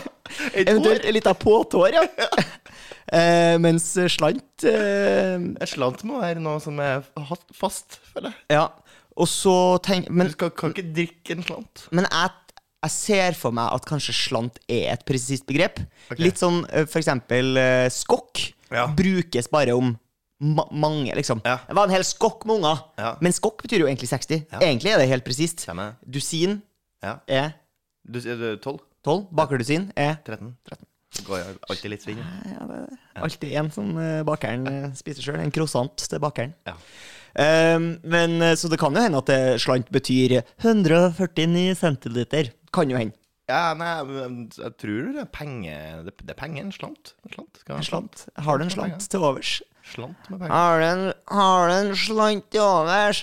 Et 0.56 0.66
eventuelt 0.68 1.04
en 1.06 1.14
liten 1.14 1.34
påtår, 1.42 1.92
ja. 2.00 2.06
Eh, 3.06 3.54
mens 3.62 3.84
slant 4.10 4.64
eh, 4.66 5.36
Et 5.62 5.70
slant 5.70 6.00
må 6.08 6.16
være 6.18 6.40
noe 6.42 6.58
som 6.58 6.74
er 6.82 7.04
fast, 7.54 8.00
føler 8.10 8.32
jeg. 8.32 8.56
Ja. 8.56 8.64
Og 9.14 9.28
så 9.30 9.52
tenk 9.86 10.08
Men, 10.10 10.26
Du 10.26 10.34
skal, 10.34 10.50
kan 10.58 10.72
ikke 10.74 10.88
drikke 10.96 11.36
en 11.36 11.44
slant. 11.46 11.84
men 11.94 12.08
jeg, 12.10 12.32
jeg 12.82 12.90
ser 12.96 13.38
for 13.38 13.54
meg 13.54 13.70
at 13.78 13.86
kanskje 13.86 14.10
slant 14.16 14.58
er 14.66 14.90
et 14.96 15.04
presist 15.06 15.46
begrep. 15.46 15.78
Okay. 16.10 16.18
Litt 16.26 16.42
sånn 16.42 16.64
eh, 16.66 16.82
for 16.90 16.98
eksempel 16.98 17.54
eh, 17.62 17.86
skokk 17.94 18.42
Ja. 18.74 18.88
brukes 18.98 19.46
bare 19.54 19.78
om 19.78 19.94
ma 20.40 20.66
mange, 20.70 21.14
liksom. 21.16 21.40
Ja. 21.44 21.58
Det 21.68 21.76
var 21.76 21.88
en 21.88 21.94
hel 21.94 22.04
skokk 22.04 22.44
med 22.48 22.58
unger. 22.58 22.82
Ja. 23.00 23.14
Men 23.24 23.32
skokk 23.32 23.62
betyr 23.64 23.84
jo 23.84 23.88
egentlig 23.88 24.08
60. 24.10 24.42
Ja. 24.52 24.60
Egentlig 24.60 24.92
er 24.92 24.98
det 25.00 25.08
helt 25.08 25.24
presist. 25.24 25.66
Dusin 26.04 26.60
Ja. 27.02 27.18
er 27.28 27.54
Du 28.06 28.20
sier 28.20 28.36
du 28.36 28.44
er 28.52 28.56
12? 28.56 28.78
12. 29.04 29.26
Bakerdusin 29.32 29.90
er 29.96 30.16
13? 30.26 30.54
Det 31.16 31.24
går 31.24 31.38
jo 31.38 31.52
alltid 31.70 31.90
litt 31.90 32.02
sving. 32.04 32.18
ja, 32.18 32.66
det 32.68 32.78
er 33.16 33.22
alltid 33.22 33.52
en 33.56 33.70
som 33.72 33.92
eh, 33.98 34.22
bakeren 34.26 34.66
eh, 34.68 34.88
spiser 34.98 35.22
sjøl. 35.24 35.40
En 35.40 35.50
croissant 35.54 35.96
til 35.96 36.20
bakeren. 36.20 36.52
Ja. 36.66 36.74
Um, 37.36 37.98
men 38.04 38.40
eh, 38.42 38.54
Så 38.56 38.68
det 38.72 38.78
kan 38.80 38.94
jo 38.94 39.00
hende 39.00 39.18
at 39.20 39.60
slant 39.60 39.88
betyr 39.92 40.42
149 40.64 41.74
centiliter. 41.80 42.50
Kan 42.72 42.90
jo 42.90 42.96
hende. 43.00 43.16
Ja, 43.46 43.74
nei, 43.78 43.90
jeg 44.56 44.72
tror 44.82 45.12
det 45.14 45.20
er 45.22 45.28
penger 45.30 46.00
Det, 46.08 46.14
er 46.32 46.38
penger. 46.38 46.64
En 46.66 46.72
slant. 46.74 47.12
En 47.22 47.34
slant. 47.36 47.60
En 47.70 47.84
slant. 47.86 48.24
Har 48.42 48.58
du 48.58 48.64
en 48.66 48.72
slant 48.74 49.06
til 49.12 49.22
overs? 49.22 49.52
Slant 49.86 50.30
med 50.32 50.40
penger. 50.40 50.54
Har 50.56 50.80
du 50.82 50.86
en, 50.88 51.04
har 51.30 51.68
du 51.70 51.74
en 51.76 51.92
slant 52.00 52.48
til 52.50 52.64
overs? 52.64 53.20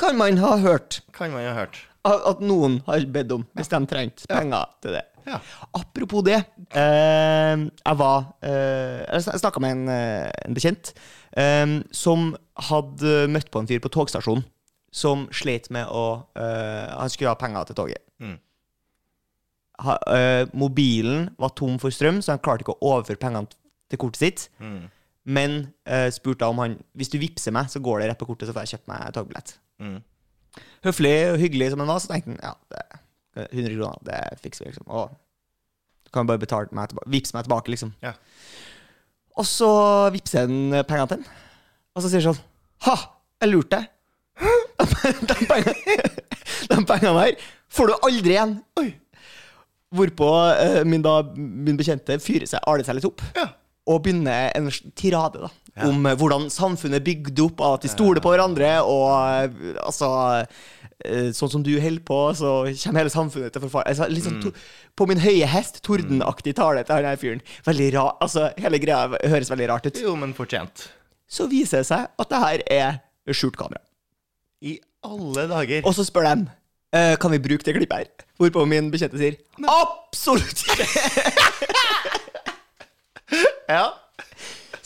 Kan 0.00 0.16
man 0.16 0.40
ha 0.40 0.54
hørt 0.60 1.02
Kan 1.16 1.32
man 1.36 1.44
ha 1.44 1.52
hørt. 1.58 1.76
at 2.06 2.24
at 2.30 2.40
noen 2.40 2.80
har 2.86 3.04
bedt 3.10 3.32
om, 3.34 3.44
hvis 3.58 3.68
de 3.72 3.78
trengte 3.90 4.26
penger 4.30 4.68
til 4.84 4.92
det. 4.94 5.04
Ja. 5.26 5.40
Apropos 5.74 6.22
det. 6.22 6.36
Eh, 6.70 7.56
jeg 7.66 7.98
var 7.98 8.28
eh, 8.46 9.02
Jeg 9.10 9.40
snakka 9.42 9.58
med 9.60 9.72
en, 9.74 9.88
eh, 9.90 10.30
en 10.46 10.54
bekjent 10.54 10.92
eh, 11.36 11.66
som 11.90 12.30
hadde 12.70 13.26
møtt 13.28 13.50
på 13.50 13.58
en 13.60 13.66
fyr 13.66 13.82
på 13.82 13.90
togstasjonen 13.90 14.44
som 14.94 15.26
slet 15.34 15.66
med 15.74 15.90
å 15.92 16.04
eh, 16.38 16.94
Han 16.94 17.10
skulle 17.12 17.34
ha 17.34 17.36
penger 17.40 17.66
til 17.68 17.76
toget. 17.82 18.00
Mm. 18.22 18.38
Ha, 19.84 19.96
eh, 20.16 20.48
mobilen 20.56 21.28
var 21.38 21.52
tom 21.58 21.76
for 21.80 21.92
strøm, 21.92 22.22
så 22.24 22.32
han 22.32 22.42
klarte 22.44 22.64
ikke 22.64 22.76
å 22.78 22.92
overføre 22.94 23.20
pengene 23.20 23.50
til 23.90 24.00
kortet 24.00 24.22
sitt. 24.22 24.44
Mm. 24.62 24.86
Men 25.26 25.56
uh, 25.90 26.06
spurte 26.14 26.46
om 26.46 26.60
han 26.62 26.76
Hvis 26.94 27.10
du 27.10 27.16
vippser 27.18 27.50
meg, 27.54 27.66
så 27.66 27.80
går 27.82 27.98
det 27.98 28.12
rett 28.12 28.20
på 28.20 28.28
kortet, 28.28 28.46
så 28.46 28.54
får 28.54 28.66
jeg 28.66 28.76
kjøpt 28.76 28.90
meg 28.92 29.08
togbillett. 29.16 29.56
Mm. 29.82 29.96
Høflig 30.86 31.14
og 31.32 31.40
hyggelig 31.42 31.72
som 31.72 31.82
han 31.82 31.90
var, 31.90 32.00
så 32.00 32.12
tenkte 32.12 32.30
han 32.30 32.38
ja, 32.40 32.52
det 32.72 32.84
er 32.84 33.50
100 33.50 33.74
kroner, 33.74 34.04
det 34.06 34.20
fikser 34.40 34.64
vi, 34.64 34.70
liksom. 34.70 34.86
Og 34.86 35.10
du 36.06 36.12
kan 36.14 36.30
bare 36.30 36.40
betale 36.40 36.70
meg 36.78 36.88
tilbake, 36.92 37.10
vipse 37.12 37.36
meg 37.36 37.48
tilbake, 37.48 37.74
liksom. 37.74 37.90
Ja. 38.06 38.14
Og 39.36 39.44
så 39.50 39.68
vippser 40.14 40.46
han 40.46 40.86
pengene 40.88 41.10
til 41.10 41.18
han, 41.18 41.28
og 41.92 42.04
så 42.04 42.08
sier 42.08 42.22
han 42.22 42.38
sånn 42.38 42.44
Ha! 42.86 42.96
Jeg 43.42 43.52
lurte 43.52 43.76
deg. 43.76 43.92
De 45.28 45.36
pengene, 45.48 45.74
de 46.70 46.78
pengene 46.88 47.20
her 47.20 47.34
får 47.72 47.90
du 47.90 47.94
aldri 48.06 48.34
igjen. 48.34 48.54
Oi. 48.80 48.88
Hvorpå 49.96 50.30
eh, 50.54 50.82
min, 50.88 51.04
da, 51.04 51.20
min 51.36 51.78
bekjente 51.78 52.18
fyrer 52.22 52.48
seg, 52.50 52.62
aler 52.68 52.86
seg 52.86 52.98
litt 52.98 53.08
opp. 53.08 53.24
Ja. 53.36 53.50
Og 53.86 54.02
begynner 54.02 54.50
en 54.58 54.70
tirade 54.98 55.44
da, 55.44 55.52
Ja. 55.76 55.88
om 55.90 56.06
eh, 56.08 56.16
hvordan 56.18 56.48
samfunnet 56.50 57.00
er 57.00 57.06
bygd 57.06 57.42
opp 57.44 57.60
av 57.62 57.76
at 57.76 57.86
de 57.86 57.92
stoler 57.92 58.22
på 58.24 58.32
hverandre. 58.32 58.72
Og 58.82 59.06
eh, 59.12 59.78
altså 59.84 60.10
eh, 61.04 61.30
Sånn 61.36 61.52
som 61.52 61.62
du 61.62 61.72
holder 61.78 62.02
på, 62.08 62.18
så 62.38 62.52
kommer 62.82 63.04
hele 63.04 63.12
samfunnet 63.12 63.54
til 63.54 63.62
forfall. 63.66 63.86
Altså, 63.86 64.08
liksom, 64.10 64.40
mm. 64.40 64.60
på 64.96 65.08
min 65.10 65.20
høye 65.22 65.46
hest, 65.52 65.82
tordenaktig 65.86 66.56
tale 66.58 66.82
til 66.86 66.96
han 66.96 67.10
her 67.10 67.20
fyren. 67.20 67.44
Veldig 67.68 67.90
ra, 67.94 68.06
altså, 68.24 68.50
hele 68.58 68.80
greia 68.82 69.06
høres 69.12 69.52
veldig 69.52 69.68
rart 69.70 69.90
ut. 69.90 70.00
Jo, 70.02 70.16
men 70.18 70.34
fortjent. 70.34 70.88
Så 71.30 71.48
viser 71.50 71.82
det 71.82 71.90
seg 71.90 72.06
at 72.06 72.32
det 72.32 72.42
her 72.42 72.66
er 72.72 73.34
skjult 73.36 73.58
kamera. 73.58 73.82
I 74.64 74.78
alle 75.06 75.46
dager. 75.50 75.84
Og 75.86 75.94
så 75.94 76.06
spør 76.06 76.26
de 76.30 76.48
eh, 76.94 77.14
kan 77.20 77.32
vi 77.34 77.38
bruke 77.42 77.64
det 77.66 77.74
klippet 77.78 77.96
her. 77.98 78.26
Hvorpå 78.38 78.66
min 78.68 78.90
bekjente 78.92 79.18
sier 79.20 79.38
absolutt 79.66 80.66
ikke! 80.68 80.86
Ja. 83.66 83.88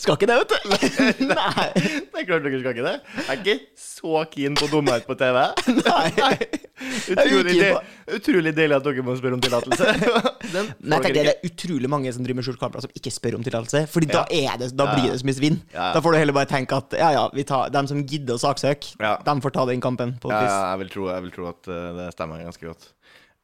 Skal 0.01 0.15
ikke 0.17 0.25
det, 0.25 0.37
vet 0.39 0.49
du. 0.49 0.55
Nei. 1.29 1.67
Det 1.75 2.23
er 2.23 2.25
klart 2.25 2.41
dere 2.47 2.59
skal 2.63 2.73
ikke 2.73 2.85
det. 2.87 2.93
Jeg 3.19 3.27
er 3.27 3.37
ikke 3.37 3.57
så 3.77 4.23
keen 4.31 4.55
på 4.57 4.65
dumhet 4.71 5.05
på 5.05 5.13
TV. 5.19 5.43
Nei. 5.77 6.37
Utrolig, 6.81 7.53
del, 7.55 7.75
de, 7.77 8.15
utrolig 8.17 8.51
deilig 8.57 8.75
at 8.77 8.85
dere 8.87 9.03
må 9.05 9.13
spørre 9.19 9.37
om 9.37 9.41
tillatelse. 9.43 9.87
Nei, 10.55 10.63
jeg 10.63 11.03
tenker 11.05 11.17
det 11.17 11.23
er 11.33 11.47
utrolig 11.49 11.89
mange 11.91 12.11
som 12.15 12.23
driver 12.25 12.39
med 12.41 12.47
skjult 12.47 12.59
kamera, 12.61 12.83
som 12.85 12.93
ikke 12.97 13.13
spør 13.13 13.37
om 13.39 13.43
tillatelse. 13.45 13.83
Fordi 13.91 14.09
da, 14.11 14.23
Ja. 14.33 14.53
er 14.53 14.61
det, 14.61 14.69
da 14.77 14.87
Ja, 14.89 14.95
blir 14.97 15.11
det 15.13 15.19
så 15.21 15.27
mye 15.29 15.37
svinn. 15.37 15.59
Ja. 15.73 15.89
Da 15.95 16.01
får 16.03 16.15
du 16.15 16.19
heller 16.21 16.37
bare 16.37 16.49
tenke 16.51 16.77
at 16.81 16.95
ja, 16.97 17.09
ja, 17.17 17.25
vi 17.35 17.43
tar, 17.47 17.69
dem 17.73 17.89
som 17.91 18.01
gidder 18.07 18.37
å 18.37 18.41
saksøke, 18.41 18.95
Ja. 19.01 19.15
dem 19.27 19.41
får 19.43 19.53
ta 19.57 19.65
den 19.69 19.81
kampen. 19.83 20.15
på 20.23 20.31
ja, 20.33 20.41
jeg 20.71 20.79
vil 20.85 20.89
tro, 20.95 21.09
jeg 21.13 21.27
vil 21.27 21.35
tro 21.35 21.49
at 21.51 21.67
eh, 21.71 21.91
det 21.99 22.07
stemmer 22.15 22.41
ganske 22.45 22.65
godt. 22.71 22.89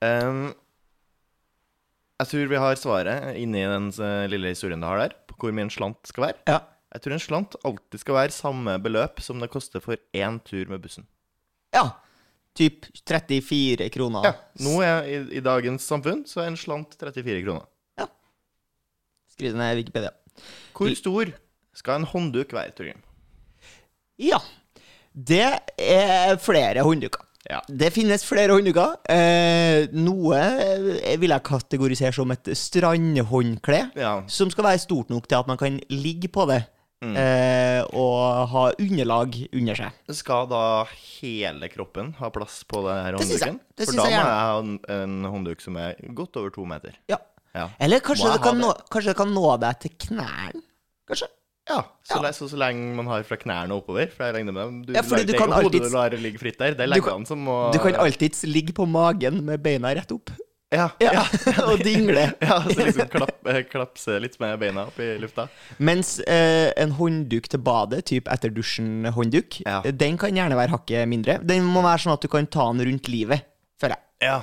Um, 0.01 0.53
jeg 2.21 2.27
tror 2.31 2.49
vi 2.49 2.57
har 2.63 2.75
svaret 2.81 3.35
inni 3.37 3.61
den 3.61 3.91
eh, 4.01 4.25
lille 4.31 4.49
historien 4.53 4.81
du 4.81 4.87
har 4.89 4.97
der, 5.03 5.13
på 5.29 5.37
hvor 5.37 5.53
mye 5.53 5.67
en 5.67 5.73
slant 5.73 6.01
skal 6.09 6.29
være. 6.29 6.37
Ja. 6.49 6.59
Jeg 6.95 7.03
tror 7.03 7.13
en 7.17 7.21
slant 7.21 7.55
alltid 7.67 7.99
skal 8.01 8.15
være 8.15 8.33
samme 8.33 8.77
beløp 8.81 9.19
som 9.21 9.41
det 9.43 9.49
koster 9.53 9.83
for 9.83 9.99
én 10.17 10.39
tur 10.47 10.65
med 10.71 10.81
bussen. 10.81 11.05
ja. 11.75 11.91
Typ 12.57 12.87
34 13.05 13.89
kroner. 13.93 14.25
Ja, 14.25 14.33
Nå 14.65 14.77
er 14.81 15.09
i, 15.09 15.17
i 15.37 15.43
dagens 15.45 15.85
samfunn 15.85 16.23
så 16.29 16.41
er 16.41 16.51
en 16.51 16.57
slant 16.59 16.95
34 16.97 17.43
kroner. 17.45 17.67
Ja. 18.01 18.07
Skriv 19.35 19.53
det 19.53 19.61
ned 19.61 19.75
i 19.75 19.83
Wikipedia. 19.83 20.13
Hvor 20.77 20.93
stor 20.97 21.33
skal 21.77 22.01
en 22.01 22.09
håndduk 22.09 22.53
være, 22.57 22.73
Torgrim? 22.77 23.03
Ja. 24.17 24.41
Det 25.13 25.45
er 25.77 26.37
flere 26.41 26.83
håndduker. 26.85 27.23
Ja. 27.47 27.61
Det 27.69 27.93
finnes 27.95 28.25
flere 28.27 28.51
håndduker. 28.57 28.97
Eh, 29.09 29.87
noe 29.95 30.39
eh, 30.41 31.13
vil 31.21 31.31
jeg 31.31 31.45
kategorisere 31.47 32.11
som 32.15 32.33
et 32.33 32.49
strandhåndkle. 32.57 33.83
Ja. 33.97 34.17
Som 34.27 34.51
skal 34.51 34.67
være 34.67 34.81
stort 34.83 35.13
nok 35.13 35.29
til 35.29 35.39
at 35.39 35.47
man 35.49 35.59
kan 35.61 35.79
ligge 35.93 36.29
på 36.33 36.47
det 36.49 36.63
Mm. 37.03 37.13
eh, 37.13 37.83
og 37.93 38.47
ha 38.49 38.63
underlag 38.81 39.35
under 39.53 39.77
seg. 39.77 39.97
Skal 40.17 40.47
da 40.49 40.61
hele 40.89 41.69
kroppen 41.69 42.15
ha 42.17 42.31
plass 42.33 42.63
på 42.65 42.81
det 42.87 42.95
her 43.03 43.17
Det 43.19 43.27
syns 43.27 43.43
jeg. 43.43 43.51
håndduken? 43.53 43.59
Det 43.77 43.85
For 43.85 43.99
da 43.99 44.05
jeg 44.09 44.17
må 44.17 44.23
jeg 44.23 44.45
ha 44.47 44.59
en, 44.63 44.71
en 44.97 45.31
håndduk 45.35 45.61
som 45.61 45.77
er 45.77 45.99
godt 46.17 46.39
over 46.41 46.49
to 46.55 46.65
meter. 46.65 46.97
Ja. 47.11 47.19
Ja. 47.53 47.67
Eller 47.81 48.01
kanskje 48.05 48.31
det, 48.33 48.41
kan 48.41 48.57
det? 48.57 48.65
nå, 48.65 48.73
kanskje 48.93 49.13
det 49.13 49.17
kan 49.21 49.33
nå 49.33 49.45
deg 49.61 49.79
til 49.85 49.93
knærne? 50.07 50.63
Kanskje? 51.09 51.29
Ja, 51.67 51.81
så, 52.01 52.17
Ja. 52.23 52.31
Så, 52.31 52.47
så 52.47 52.57
lenge 52.57 52.95
man 52.95 53.07
har 53.11 53.23
fra 53.27 53.35
knærne 53.37 53.75
og 53.75 53.83
oppover. 53.83 54.09
For 54.13 54.23
jeg 54.27 54.37
regner 54.39 54.55
med 54.55 54.87
du, 54.87 54.93
Ja, 54.95 55.01
du 55.03 55.13
er 55.15 55.37
kan 55.37 55.51
alltid, 55.53 55.81
hodet 55.81 55.91
du 55.91 55.95
lar 55.97 56.17
ligge 56.17 56.39
fritt 56.41 56.57
der. 56.57 56.77
Det 56.77 56.85
er 56.85 56.87
Du 56.87 56.93
leggene 56.95 57.27
som 57.27 57.41
må 57.43 57.57
Du 57.75 57.79
kan 57.83 57.97
alltids 58.01 58.45
ligge 58.47 58.73
på 58.77 58.87
magen 58.89 59.43
med 59.45 59.61
beina 59.61 59.93
rett 59.97 60.11
opp. 60.15 60.31
Ja, 60.69 60.89
Ja, 60.99 61.23
og 61.71 61.79
dingle. 61.79 62.25
ja 62.43 62.57
så 62.67 62.75
liksom 62.83 63.07
klapp, 63.15 63.47
eh, 63.47 63.61
klapse 63.69 64.17
litt 64.19 64.35
med 64.43 64.57
beina 64.59 64.83
opp 64.89 64.97
i 64.99 65.13
lufta. 65.21 65.45
Mens 65.79 66.17
eh, 66.27 66.73
en 66.75 66.91
håndduk 66.97 67.47
til 67.53 67.61
badet, 67.63 68.03
typ 68.11 68.27
etter 68.33 68.51
dusjen-håndduk, 68.51 69.61
Ja. 69.65 69.79
eh, 69.85 69.93
den 69.95 70.17
kan 70.19 70.35
gjerne 70.35 70.57
være 70.59 70.75
hakket 70.75 71.07
mindre. 71.07 71.37
Den 71.47 71.63
må 71.63 71.83
være 71.85 72.03
sånn 72.03 72.17
at 72.17 72.25
du 72.25 72.27
kan 72.33 72.47
ta 72.51 72.67
den 72.73 72.83
rundt 72.89 73.07
livet, 73.11 73.47
føler 73.79 73.95
jeg. 73.95 74.27
Ja. 74.27 74.41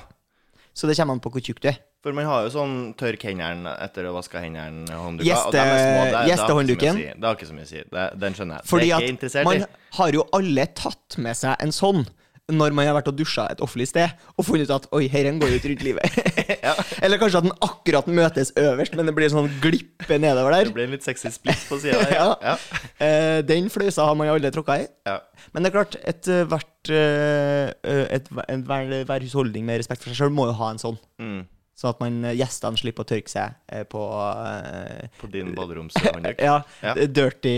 Så 0.75 0.89
det 0.89 0.97
kommer 0.99 1.15
an 1.19 1.21
på 1.23 1.31
hvor 1.35 1.45
tjukk 1.45 1.61
du 1.63 1.69
er. 1.75 1.77
For 2.05 2.13
man 2.13 2.27
har 2.29 2.43
jo 2.45 2.51
sånn 2.53 2.73
tørk 3.01 3.23
hendene 3.25 3.71
etter 3.81 4.05
å 4.11 4.17
vaske 4.17 4.37
hendene. 4.41 4.85
håndduker, 4.93 5.29
Gjeste- 5.29 5.47
og 5.49 5.55
dem 5.55 5.71
små. 5.71 6.03
Det- 6.05 6.11
det 6.11 6.17
har 6.17 6.25
ikke 6.25 6.25
så 6.25 6.25
mye 6.25 6.25
å 6.25 6.29
gjestehåndduken. 6.33 6.97
Det 7.21 7.25
har 7.29 7.37
ikke 7.39 7.49
så 7.49 7.55
mye 7.57 7.65
å 7.65 7.71
si. 7.71 7.85
Den 8.25 8.35
skjønner 8.37 8.59
jeg. 8.59 8.67
Fordi 8.73 8.85
det 8.89 8.93
er 8.93 9.01
ikke 9.01 9.15
interessert 9.15 9.45
man 9.49 9.57
i. 9.57 9.65
har 10.01 10.13
jo 10.13 10.25
alle 10.33 10.67
tatt 10.75 11.19
med 11.19 11.37
seg 11.37 11.57
en 11.61 11.73
sånn 11.73 12.07
når 12.53 12.75
man 12.77 12.85
har 12.85 12.97
vært 12.99 13.09
og 13.09 13.17
dusja 13.17 13.47
et 13.49 13.61
offentlig 13.65 13.87
sted, 13.89 14.11
og 14.37 14.45
funnet 14.45 14.69
ut 14.69 14.75
at 14.77 14.89
oi, 14.93 15.07
herren 15.09 15.39
går 15.41 15.55
ut 15.57 15.69
rundt 15.71 15.85
livet. 15.87 16.19
Eller 17.05 17.21
kanskje 17.21 17.41
at 17.41 17.47
den 17.47 17.55
akkurat 17.65 18.09
møtes 18.11 18.53
øverst, 18.61 18.97
men 18.99 19.09
det 19.09 19.15
blir 19.17 19.33
sånn 19.33 19.49
glippe 19.63 20.19
nedover 20.21 20.59
der. 20.59 20.69
Det 20.69 20.77
blir 20.77 20.89
en 20.91 20.97
litt 20.97 21.07
sexy 21.07 21.33
splitt 21.33 21.65
på 21.71 21.81
sida. 21.81 22.03
Ja. 22.15 22.29
Ja. 22.45 22.53
uh, 23.01 23.39
den 23.47 23.71
fløysa 23.73 24.05
har 24.07 24.15
man 24.19 24.29
jo 24.29 24.37
aldri 24.37 24.53
tråkka 24.55 24.77
i. 24.83 24.85
Ja. 25.09 25.19
Men 25.55 25.65
det 25.65 25.71
er 25.71 25.77
klart, 25.79 25.97
et, 26.05 26.29
eh, 26.29 26.45
hvert, 26.49 26.91
eh, 26.93 27.73
eh, 27.85 28.05
et, 28.17 28.29
hver 28.31 29.25
husholdning 29.25 29.65
med 29.67 29.81
respekt 29.81 30.05
for 30.05 30.13
seg 30.13 30.21
sjøl 30.25 30.35
må 30.35 30.47
jo 30.51 30.57
ha 30.61 30.71
en 30.73 30.81
sånn. 30.81 30.99
Mm. 31.21 31.43
Sånn 31.75 31.91
at 31.91 31.99
man, 31.99 32.21
eh, 32.29 32.37
gjestene 32.39 32.79
slipper 32.79 33.03
å 33.03 33.09
tørke 33.11 33.33
seg 33.33 33.57
eh, 33.75 33.83
på 33.91 33.99
eh, 34.39 35.09
På 35.19 35.27
din 35.33 35.51
baderomshåndduk. 35.57 36.39
Ja, 36.49 36.61
Ja. 36.87 36.95
dirty 36.95 37.55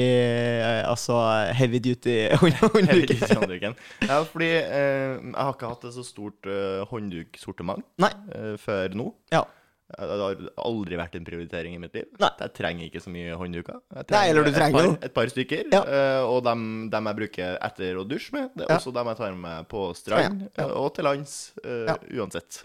Altså 0.89 1.19
heavy 1.53 1.81
duty 1.85 2.15
Heavy 2.33 3.05
duty. 3.11 3.75
Ja, 4.07 4.23
fordi 4.25 4.49
eh, 4.63 5.19
jeg 5.21 5.37
har 5.37 5.53
ikke 5.53 5.69
hatt 5.75 5.85
et 5.91 5.95
så 5.99 6.05
stort 6.07 6.49
eh, 6.49 6.81
håndduksortiment 6.91 7.85
eh, 8.09 8.55
før 8.63 8.97
nå. 8.97 9.11
Ja. 9.35 9.45
Det 9.87 10.03
har 10.19 10.41
aldri 10.67 10.97
vært 10.99 11.15
en 11.15 11.27
prioritering 11.29 11.77
i 11.77 11.79
mitt 11.79 11.93
liv. 11.95 12.09
Nei. 12.19 12.31
Jeg 12.41 12.55
trenger 12.57 12.89
ikke 12.89 13.03
så 13.05 13.13
mye 13.15 13.37
håndduker. 13.39 13.77
Jeg 13.95 14.09
Nei, 14.17 14.23
eller 14.33 14.43
du 14.43 14.51
et 14.51 14.57
trenger 14.59 14.75
par. 14.81 14.97
Et 15.07 15.15
par 15.15 15.31
stykker. 15.31 15.69
Ja. 15.71 15.83
og 16.27 16.41
dem, 16.49 16.65
dem 16.91 17.07
jeg 17.13 17.19
bruker 17.21 17.59
etter 17.69 18.01
å 18.01 18.07
dusje 18.09 18.35
med. 18.35 18.49
Det 18.59 18.65
er 18.67 18.73
Ja. 18.73 18.81
også 18.81 18.91
dem 18.97 19.13
jeg 19.13 19.21
tar 19.21 19.37
med 19.45 19.69
på 19.71 19.85
strand 19.95 20.49
og 20.67 20.89
til 20.97 21.07
lands. 21.07 21.37
Ja. 21.63 21.95
Uansett. 22.19 22.65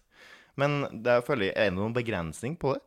Men 0.59 0.81
det 1.03 1.21
føler 1.27 1.49
jeg 1.49 1.55
er 1.57 1.69
det 1.71 1.77
noen 1.79 1.95
begrensning 1.95 2.57
på 2.59 2.75
det. 2.75 2.81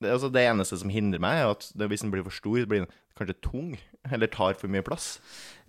Det, 0.00 0.08
altså, 0.14 0.30
det 0.32 0.46
eneste 0.48 0.78
som 0.80 0.88
hindrer 0.88 1.20
meg, 1.20 1.42
er 1.42 1.50
at 1.52 1.66
det, 1.76 1.90
hvis 1.90 2.00
den 2.00 2.10
blir 2.12 2.24
for 2.24 2.32
stor, 2.32 2.62
blir 2.64 2.86
den 2.86 2.92
kanskje 3.18 3.34
tung. 3.44 3.74
Eller 4.08 4.30
tar 4.32 4.54
for 4.56 4.70
mye 4.72 4.80
plass. 4.80 5.18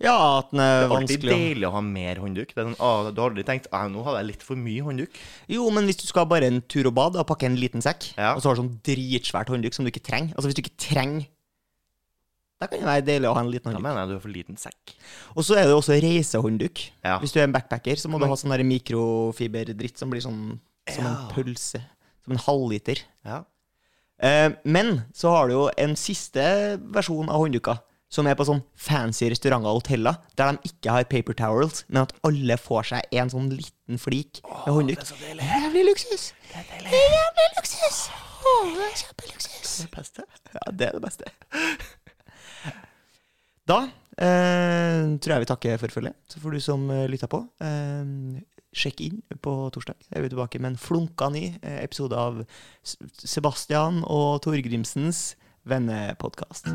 Ja, 0.00 0.14
at 0.38 0.48
den 0.54 0.62
er 0.64 0.86
vanskelig. 0.88 1.18
Det 1.20 1.28
er 1.28 1.34
alltid 1.34 1.50
deilig 1.50 1.66
å 1.68 1.72
ha 1.74 1.82
mer 1.84 2.20
håndduk. 2.22 2.54
Det 2.54 2.62
er 2.62 2.68
sånn, 2.70 2.78
ah, 2.80 3.10
du 3.12 3.20
har 3.20 3.28
aldri 3.28 3.44
tenkt 3.44 3.68
ah, 3.76 3.84
nå 3.92 4.00
hadde 4.06 4.22
jeg 4.22 4.30
litt 4.30 4.46
for 4.46 4.56
mye 4.56 4.86
håndduk. 4.86 5.18
Jo, 5.52 5.66
men 5.76 5.84
hvis 5.90 6.00
du 6.00 6.06
skal 6.08 6.24
bare 6.30 6.48
en 6.48 6.62
tur 6.64 6.88
og 6.88 6.96
bad, 6.96 7.18
og 7.20 7.28
pakke 7.28 7.50
en 7.50 7.60
liten 7.60 7.84
sekk, 7.84 8.08
Ja. 8.16 8.32
og 8.32 8.40
så 8.40 8.48
har 8.48 8.56
du 8.56 8.62
sånn 8.62 8.72
dritsvært 8.88 9.52
håndduk 9.52 9.76
som 9.76 9.84
du 9.84 9.92
ikke 9.92 10.06
trenger 10.06 10.32
Altså 10.32 10.48
hvis 10.48 10.56
du 10.56 10.62
ikke 10.64 10.80
trenger 10.80 11.28
Da 12.62 12.70
kan 12.70 12.80
det 12.80 12.88
være 12.88 13.04
deilig 13.04 13.28
å 13.28 13.34
ha 13.36 13.42
en 13.44 13.52
liten 13.52 13.74
Da 13.76 13.80
mener 13.82 14.00
jeg 14.00 14.08
du 14.08 14.14
har 14.16 14.24
for 14.24 14.32
liten 14.32 14.56
sekk. 14.56 14.96
Og 15.36 15.44
så 15.44 15.58
er 15.58 15.68
det 15.68 15.76
også 15.76 16.00
reisehåndduk. 16.00 16.86
Ja. 17.04 17.18
Hvis 17.20 17.36
du 17.36 17.40
er 17.42 17.48
en 17.50 17.52
backpacker, 17.52 18.00
så 18.00 18.08
må 18.08 18.16
du 18.22 18.24
ha 18.30 18.36
sånn 18.38 18.54
mikrofiberdritt 18.64 19.98
som 20.00 20.08
blir 20.08 20.22
sånn 20.24 20.56
som 20.90 21.06
en 21.06 21.28
pølse. 21.32 21.80
Som 22.24 22.32
en 22.36 22.42
halvliter. 22.44 23.00
Ja. 23.26 23.42
Eh, 24.22 24.50
men 24.64 25.02
så 25.14 25.30
har 25.34 25.48
du 25.48 25.54
jo 25.56 25.64
en 25.78 25.96
siste 25.98 26.42
versjon 26.94 27.28
av 27.30 27.40
håndduka, 27.42 27.78
som 28.12 28.26
er 28.28 28.36
på 28.38 28.44
sånn 28.44 28.60
fancy 28.76 29.30
restauranter 29.32 29.70
og 29.72 29.80
hoteller, 29.80 30.18
der 30.36 30.52
de 30.52 30.68
ikke 30.70 30.92
har 30.94 31.06
paper 31.08 31.34
towels, 31.38 31.84
men 31.88 32.02
at 32.04 32.12
alle 32.28 32.58
får 32.60 32.90
seg 32.92 33.16
en 33.22 33.30
sånn 33.32 33.48
liten 33.56 33.98
flik 33.98 34.42
med 34.44 34.68
håndduk. 34.76 35.00
så 35.08 35.16
Det 35.16 35.30
deilig. 35.32 35.48
er 35.48 35.64
jævlig 35.66 35.84
luksus! 35.88 36.26
Det 36.52 36.60
er 36.92 37.16
jævlig 37.16 37.48
luksus! 37.56 38.02
Åh, 38.42 38.68
det 38.76 38.84
er 38.90 38.94
kjempeluksus! 39.00 39.72
Det 39.82 39.90
beste. 39.96 40.26
Ja, 40.52 40.64
det 40.70 40.86
er 40.90 40.98
det 40.98 41.02
beste. 41.08 41.32
Da 43.66 43.78
eh, 44.18 45.04
tror 45.22 45.34
jeg 45.36 45.42
vi 45.44 45.48
takker 45.48 45.78
for 45.80 45.94
følget. 45.94 46.16
Så 46.28 46.40
får 46.42 46.56
du 46.56 46.60
som 46.62 46.82
eh, 46.90 47.04
lytta 47.10 47.28
på, 47.30 47.38
eh, 47.62 48.02
sjekk 48.72 49.04
inn 49.04 49.22
på 49.44 49.54
torsdag. 49.74 50.00
Da 50.08 50.18
er 50.18 50.26
vi 50.26 50.32
tilbake 50.32 50.60
med 50.62 50.74
en 50.74 50.80
flunka 50.80 51.30
ny 51.32 51.44
eh, 51.60 51.80
episode 51.84 52.16
av 52.18 52.42
Sebastian 52.82 54.02
og 54.08 54.42
Torgrimsens 54.46 55.32
vennepodkast. 55.68 56.72